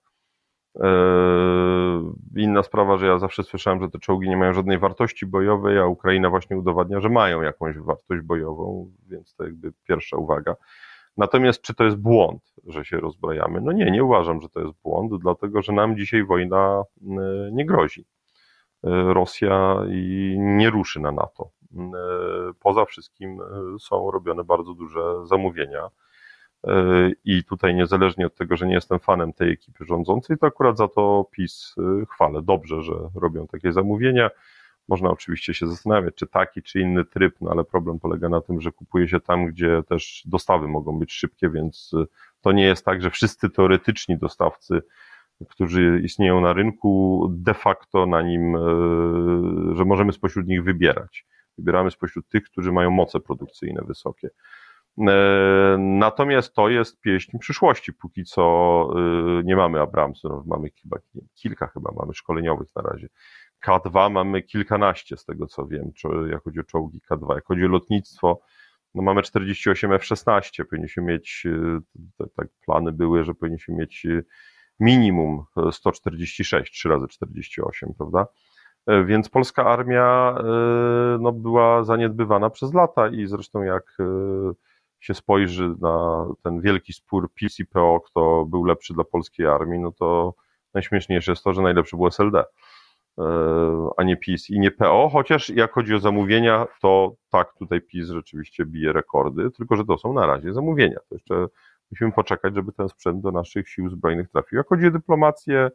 Eee, 0.79 2.13
inna 2.35 2.63
sprawa, 2.63 2.97
że 2.97 3.07
ja 3.07 3.19
zawsze 3.19 3.43
słyszałem, 3.43 3.81
że 3.81 3.89
te 3.89 3.99
czołgi 3.99 4.29
nie 4.29 4.37
mają 4.37 4.53
żadnej 4.53 4.79
wartości 4.79 5.25
bojowej, 5.25 5.79
a 5.79 5.85
Ukraina 5.85 6.29
właśnie 6.29 6.57
udowadnia, 6.57 6.99
że 6.99 7.09
mają 7.09 7.41
jakąś 7.41 7.77
wartość 7.77 8.21
bojową, 8.21 8.91
więc 9.07 9.35
to 9.35 9.43
jakby 9.43 9.71
pierwsza 9.87 10.17
uwaga. 10.17 10.55
Natomiast 11.17 11.61
czy 11.61 11.73
to 11.73 11.83
jest 11.83 11.97
błąd, 11.97 12.53
że 12.67 12.85
się 12.85 12.97
rozbrajamy? 12.97 13.61
No 13.61 13.71
nie, 13.71 13.91
nie 13.91 14.03
uważam, 14.03 14.41
że 14.41 14.49
to 14.49 14.59
jest 14.59 14.73
błąd, 14.83 15.11
dlatego 15.21 15.61
że 15.61 15.73
nam 15.73 15.97
dzisiaj 15.97 16.23
wojna 16.23 16.83
e, 17.01 17.05
nie 17.51 17.65
grozi. 17.65 18.05
E, 18.83 19.13
Rosja 19.13 19.79
nie 20.37 20.69
ruszy 20.69 20.99
na 20.99 21.11
NATO. 21.11 21.49
E, 21.75 21.79
poza 22.59 22.85
wszystkim 22.85 23.39
są 23.79 24.11
robione 24.11 24.43
bardzo 24.43 24.73
duże 24.73 25.27
zamówienia 25.27 25.89
i 27.25 27.43
tutaj 27.43 27.75
niezależnie 27.75 28.25
od 28.25 28.35
tego, 28.35 28.57
że 28.57 28.67
nie 28.67 28.73
jestem 28.73 28.99
fanem 28.99 29.33
tej 29.33 29.51
ekipy 29.51 29.85
rządzącej, 29.85 30.37
to 30.37 30.47
akurat 30.47 30.77
za 30.77 30.87
to 30.87 31.25
PiS 31.31 31.75
y, 31.77 32.05
chwalę. 32.05 32.41
Dobrze, 32.41 32.81
że 32.81 32.93
robią 33.15 33.47
takie 33.47 33.73
zamówienia. 33.73 34.29
Można 34.87 35.09
oczywiście 35.09 35.53
się 35.53 35.67
zastanawiać, 35.67 36.15
czy 36.15 36.27
taki, 36.27 36.63
czy 36.63 36.79
inny 36.79 37.05
tryb, 37.05 37.35
no 37.41 37.51
ale 37.51 37.63
problem 37.63 37.99
polega 37.99 38.29
na 38.29 38.41
tym, 38.41 38.61
że 38.61 38.71
kupuje 38.71 39.07
się 39.07 39.19
tam, 39.19 39.45
gdzie 39.45 39.83
też 39.83 40.23
dostawy 40.25 40.67
mogą 40.67 40.99
być 40.99 41.13
szybkie, 41.13 41.49
więc 41.49 41.91
y, 41.93 42.05
to 42.41 42.51
nie 42.51 42.63
jest 42.63 42.85
tak, 42.85 43.01
że 43.01 43.09
wszyscy 43.09 43.49
teoretyczni 43.49 44.17
dostawcy, 44.17 44.81
którzy 45.49 46.01
istnieją 46.03 46.41
na 46.41 46.53
rynku, 46.53 47.27
de 47.31 47.53
facto 47.53 48.05
na 48.05 48.21
nim, 48.21 48.55
y, 48.55 49.75
że 49.75 49.85
możemy 49.85 50.13
spośród 50.13 50.47
nich 50.47 50.63
wybierać. 50.63 51.25
Wybieramy 51.57 51.91
spośród 51.91 52.29
tych, 52.29 52.43
którzy 52.43 52.71
mają 52.71 52.91
moce 52.91 53.19
produkcyjne 53.19 53.81
wysokie. 53.87 54.29
E, 54.97 55.77
natomiast 55.79 56.53
to 56.53 56.69
jest 56.69 56.99
pieśń 57.01 57.37
przyszłości. 57.37 57.93
Póki 57.93 58.23
co 58.23 58.87
e, 58.95 59.43
nie 59.43 59.55
mamy 59.55 59.79
Abramsów, 59.79 60.45
mamy 60.45 60.69
chyba 60.81 60.97
kilka 61.33 61.67
chyba 61.67 61.91
mamy 61.95 62.13
szkoleniowych 62.13 62.67
na 62.75 62.81
razie. 62.81 63.07
K2 63.67 64.11
mamy 64.11 64.41
kilkanaście 64.41 65.17
z 65.17 65.25
tego 65.25 65.47
co 65.47 65.67
wiem, 65.67 65.91
jak 66.31 66.43
chodzi 66.43 66.59
o 66.59 66.63
czołgi 66.63 66.99
K2. 67.11 67.35
Jak 67.35 67.45
chodzi 67.45 67.65
o 67.65 67.67
lotnictwo, 67.67 68.39
no 68.95 69.03
mamy 69.03 69.21
48 69.21 69.91
F-16, 69.91 70.65
powinniśmy 70.65 71.03
mieć, 71.03 71.43
e, 72.19 72.27
tak 72.35 72.47
plany 72.65 72.91
były, 72.91 73.23
że 73.23 73.33
powinniśmy 73.33 73.75
mieć 73.75 74.07
minimum 74.79 75.43
146, 75.71 76.73
3 76.73 76.89
razy 76.89 77.07
48, 77.07 77.93
prawda? 77.97 78.27
Więc 79.05 79.29
polska 79.29 79.65
armia 79.65 80.35
no, 81.19 81.31
była 81.31 81.83
zaniedbywana 81.83 82.49
przez 82.49 82.73
lata 82.73 83.07
i 83.07 83.27
zresztą 83.27 83.61
jak 83.61 83.97
się 84.99 85.13
spojrzy 85.13 85.75
na 85.81 86.25
ten 86.43 86.61
wielki 86.61 86.93
spór 86.93 87.33
PiS 87.33 87.59
i 87.59 87.65
PO, 87.65 88.01
kto 88.05 88.45
był 88.45 88.63
lepszy 88.63 88.93
dla 88.93 89.03
polskiej 89.03 89.47
armii, 89.47 89.79
no 89.79 89.91
to 89.91 90.33
najśmieszniejsze 90.73 91.31
jest 91.31 91.43
to, 91.43 91.53
że 91.53 91.61
najlepszy 91.61 91.95
był 91.95 92.07
SLD, 92.07 92.39
e, 92.39 92.45
a 93.97 94.03
nie 94.03 94.17
PiS 94.17 94.49
i 94.49 94.59
nie 94.59 94.71
PO, 94.71 95.09
chociaż 95.13 95.49
jak 95.49 95.71
chodzi 95.71 95.95
o 95.95 95.99
zamówienia, 95.99 96.67
to 96.81 97.15
tak, 97.29 97.53
tutaj 97.59 97.81
PiS 97.81 98.09
rzeczywiście 98.09 98.65
bije 98.65 98.93
rekordy, 98.93 99.51
tylko 99.51 99.75
że 99.75 99.85
to 99.85 99.97
są 99.97 100.13
na 100.13 100.25
razie 100.25 100.53
zamówienia. 100.53 100.99
To 101.09 101.15
jeszcze 101.15 101.45
musimy 101.91 102.11
poczekać, 102.11 102.55
żeby 102.55 102.71
ten 102.71 102.89
sprzęt 102.89 103.21
do 103.21 103.31
naszych 103.31 103.69
sił 103.69 103.89
zbrojnych 103.89 104.29
trafił. 104.29 104.57
Jak 104.57 104.67
chodzi 104.67 104.87
o 104.87 104.91
dyplomację, 104.91 105.69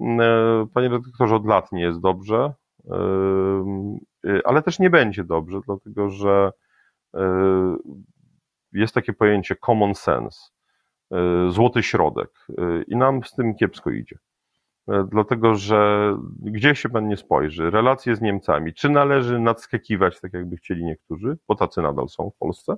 e, 0.00 0.66
panie 0.74 0.88
redaktorze, 0.88 1.34
od 1.36 1.46
lat 1.46 1.72
nie 1.72 1.82
jest 1.82 2.00
dobrze, 2.00 2.52
e, 2.90 4.40
ale 4.44 4.62
też 4.62 4.78
nie 4.78 4.90
będzie 4.90 5.24
dobrze, 5.24 5.60
dlatego 5.66 6.10
że 6.10 6.52
jest 8.72 8.94
takie 8.94 9.12
pojęcie 9.12 9.56
common 9.56 9.94
sense, 9.94 10.40
e, 11.12 11.50
złoty 11.50 11.82
środek 11.82 12.30
e, 12.48 12.82
i 12.82 12.96
nam 12.96 13.24
z 13.24 13.34
tym 13.34 13.54
kiepsko 13.54 13.90
idzie. 13.90 14.18
E, 14.90 15.06
dlatego, 15.10 15.54
że 15.54 16.16
gdzie 16.42 16.74
się 16.74 16.88
pan 16.88 17.08
nie 17.08 17.16
spojrzy, 17.16 17.70
relacje 17.70 18.16
z 18.16 18.20
Niemcami, 18.20 18.74
czy 18.74 18.88
należy 18.88 19.38
nadskakiwać, 19.38 20.20
tak 20.20 20.32
jakby 20.32 20.56
chcieli 20.56 20.84
niektórzy, 20.84 21.38
bo 21.48 21.54
tacy 21.54 21.82
nadal 21.82 22.08
są 22.08 22.30
w 22.30 22.38
Polsce, 22.38 22.76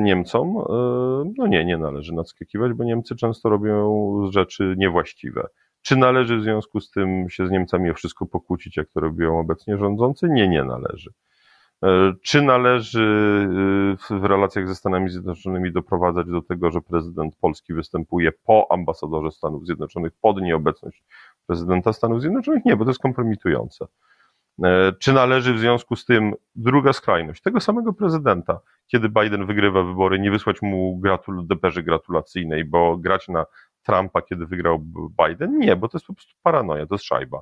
Niemcom, 0.00 0.54
no 1.38 1.46
nie, 1.46 1.64
nie 1.64 1.78
należy 1.78 2.14
nadskakiwać, 2.14 2.72
bo 2.72 2.84
Niemcy 2.84 3.16
często 3.16 3.48
robią 3.48 4.12
rzeczy 4.30 4.74
niewłaściwe. 4.78 5.46
Czy 5.82 5.96
należy 5.96 6.38
w 6.38 6.42
związku 6.42 6.80
z 6.80 6.90
tym 6.90 7.30
się 7.30 7.46
z 7.46 7.50
Niemcami 7.50 7.90
o 7.90 7.94
wszystko 7.94 8.26
pokłócić, 8.26 8.76
jak 8.76 8.90
to 8.90 9.00
robią 9.00 9.38
obecnie 9.38 9.78
rządzący? 9.78 10.28
Nie, 10.28 10.48
nie 10.48 10.64
należy. 10.64 11.10
E, 11.84 12.12
czy 12.22 12.42
należy 12.42 13.02
e, 14.10 14.18
w 14.20 14.24
relacjach 14.24 14.68
ze 14.68 14.74
Stanami 14.74 15.10
Zjednoczonymi 15.10 15.72
doprowadzać 15.72 16.26
do 16.26 16.42
tego, 16.42 16.70
że 16.70 16.80
prezydent 16.80 17.36
Polski 17.36 17.74
występuje 17.74 18.32
po 18.32 18.66
ambasadorze 18.70 19.30
Stanów 19.30 19.66
Zjednoczonych 19.66 20.12
pod 20.20 20.40
nieobecność 20.40 21.04
prezydenta 21.46 21.92
Stanów 21.92 22.20
Zjednoczonych? 22.20 22.64
Nie, 22.64 22.76
bo 22.76 22.84
to 22.84 22.90
jest 22.90 23.00
kompromitujące. 23.00 23.86
E, 24.64 24.92
czy 24.98 25.12
należy 25.12 25.54
w 25.54 25.58
związku 25.58 25.96
z 25.96 26.04
tym 26.04 26.34
druga 26.54 26.92
skrajność 26.92 27.42
tego 27.42 27.60
samego 27.60 27.92
prezydenta, 27.92 28.60
kiedy 28.86 29.08
Biden 29.08 29.46
wygrywa 29.46 29.82
wybory, 29.82 30.18
nie 30.18 30.30
wysłać 30.30 30.62
mu 30.62 30.98
gratul 30.98 31.46
deperzy 31.46 31.82
gratulacyjnej, 31.82 32.64
bo 32.64 32.96
grać 32.96 33.28
na 33.28 33.46
Trumpa, 33.82 34.22
kiedy 34.22 34.46
wygrał 34.46 34.84
Biden? 35.24 35.58
Nie, 35.58 35.76
bo 35.76 35.88
to 35.88 35.98
jest 35.98 36.06
po 36.06 36.14
prostu 36.14 36.34
paranoja, 36.42 36.86
to 36.86 36.94
jest 36.94 37.04
szajba. 37.04 37.40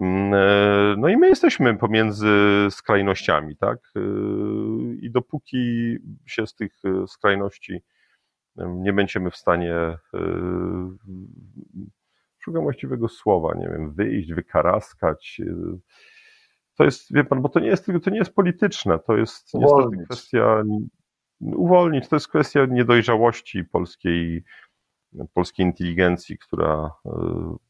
Mm, 0.00 0.34
e, 0.34 0.96
no 0.98 1.08
i 1.08 1.16
my 1.16 1.28
jesteśmy 1.28 1.76
pomiędzy 1.76 2.28
skrajnościami, 2.70 3.56
tak? 3.56 3.78
E, 3.96 4.00
I 5.00 5.10
dopóki 5.10 5.96
się 6.26 6.46
z 6.46 6.54
tych 6.54 6.72
e, 6.84 7.06
skrajności 7.06 7.82
nie 8.56 8.92
będziemy 8.92 9.30
w 9.30 9.36
stanie, 9.36 9.74
szukam 12.38 12.62
właściwego 12.62 13.08
słowa, 13.08 13.54
nie 13.54 13.68
wiem, 13.68 13.92
wyjść, 13.92 14.32
wykaraskać. 14.32 15.40
To 16.74 16.84
jest, 16.84 17.14
wie 17.14 17.24
pan, 17.24 17.42
bo 17.42 17.48
to 17.48 17.60
nie 17.60 17.66
jest, 17.66 17.86
to 18.02 18.10
nie 18.10 18.18
jest 18.18 18.34
polityczne, 18.34 18.98
to 18.98 19.16
jest 19.16 19.54
uwolnić. 19.54 19.98
niestety 19.98 20.04
kwestia 20.04 20.62
uwolnić, 21.40 22.08
to 22.08 22.16
jest 22.16 22.28
kwestia 22.28 22.66
niedojrzałości 22.66 23.64
polskiej 23.64 24.44
polskiej 25.34 25.66
inteligencji, 25.66 26.38
która 26.38 26.90
e, 27.06 27.10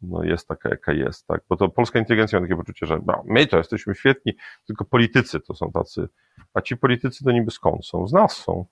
no, 0.02 0.24
jest 0.24 0.48
taka, 0.48 0.68
jaka 0.68 0.92
jest, 0.92 1.26
tak? 1.26 1.40
Bo 1.48 1.56
to 1.56 1.68
polska 1.68 1.98
inteligencja 1.98 2.40
ma 2.40 2.46
takie 2.46 2.56
poczucie, 2.56 2.86
że 2.86 3.00
no, 3.06 3.22
my 3.26 3.46
to 3.46 3.58
jesteśmy 3.58 3.94
świetni, 3.94 4.32
tylko 4.66 4.84
politycy 4.84 5.40
to 5.40 5.54
są 5.54 5.72
tacy, 5.72 6.08
a 6.54 6.60
ci 6.60 6.76
politycy 6.76 7.24
to 7.24 7.32
niby 7.32 7.50
skąd 7.50 7.86
są? 7.86 8.06
Z 8.06 8.12
nas 8.12 8.32
są. 8.32 8.64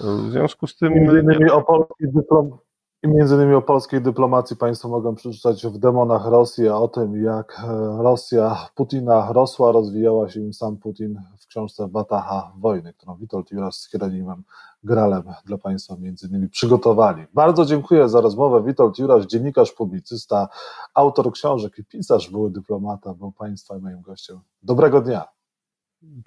W 0.00 0.30
związku 0.30 0.66
z 0.66 0.76
tym... 0.76 0.94
Między 0.94 1.20
innymi 1.20 1.50
o 1.50 1.62
polskiej 1.62 2.08
dyplom... 2.12 2.58
I 3.02 3.08
między 3.08 3.34
innymi 3.34 3.54
o 3.54 3.62
polskiej 3.62 4.00
dyplomacji 4.00 4.56
Państwo 4.56 4.88
mogą 4.88 5.14
przeczytać 5.14 5.66
w 5.66 5.78
demonach 5.78 6.26
Rosji, 6.26 6.68
a 6.68 6.76
o 6.76 6.88
tym, 6.88 7.22
jak 7.24 7.62
Rosja 7.98 8.68
Putina 8.74 9.32
rosła, 9.32 9.72
rozwijała 9.72 10.28
się 10.28 10.40
im 10.40 10.52
sam 10.52 10.76
Putin 10.76 11.20
w 11.38 11.46
książce 11.46 11.88
Wataha 11.88 12.52
Wojny, 12.58 12.92
którą 12.92 13.16
Witold 13.16 13.50
Juras 13.50 13.76
z 13.76 13.90
Hieronimem 13.90 14.42
Gralem 14.84 15.22
dla 15.44 15.58
Państwa 15.58 15.96
między 15.98 16.26
innymi 16.26 16.48
przygotowali. 16.48 17.26
Bardzo 17.34 17.64
dziękuję 17.64 18.08
za 18.08 18.20
rozmowę. 18.20 18.62
Witold 18.66 18.98
Juras, 18.98 19.26
dziennikarz, 19.26 19.72
publicysta, 19.72 20.48
autor 20.94 21.32
książek 21.32 21.78
i 21.78 21.84
pisarz, 21.84 22.30
były 22.30 22.50
dyplomata, 22.50 23.14
był 23.14 23.32
Państwa 23.32 23.76
i 23.76 23.80
moim 23.80 24.00
gościem. 24.00 24.40
Dobrego 24.62 25.00
dnia. 25.00 25.24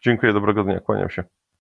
Dziękuję, 0.03 0.33
dobrego 0.33 0.63
dnia, 0.63 0.79
kłaniam 0.79 1.09
się. 1.09 1.23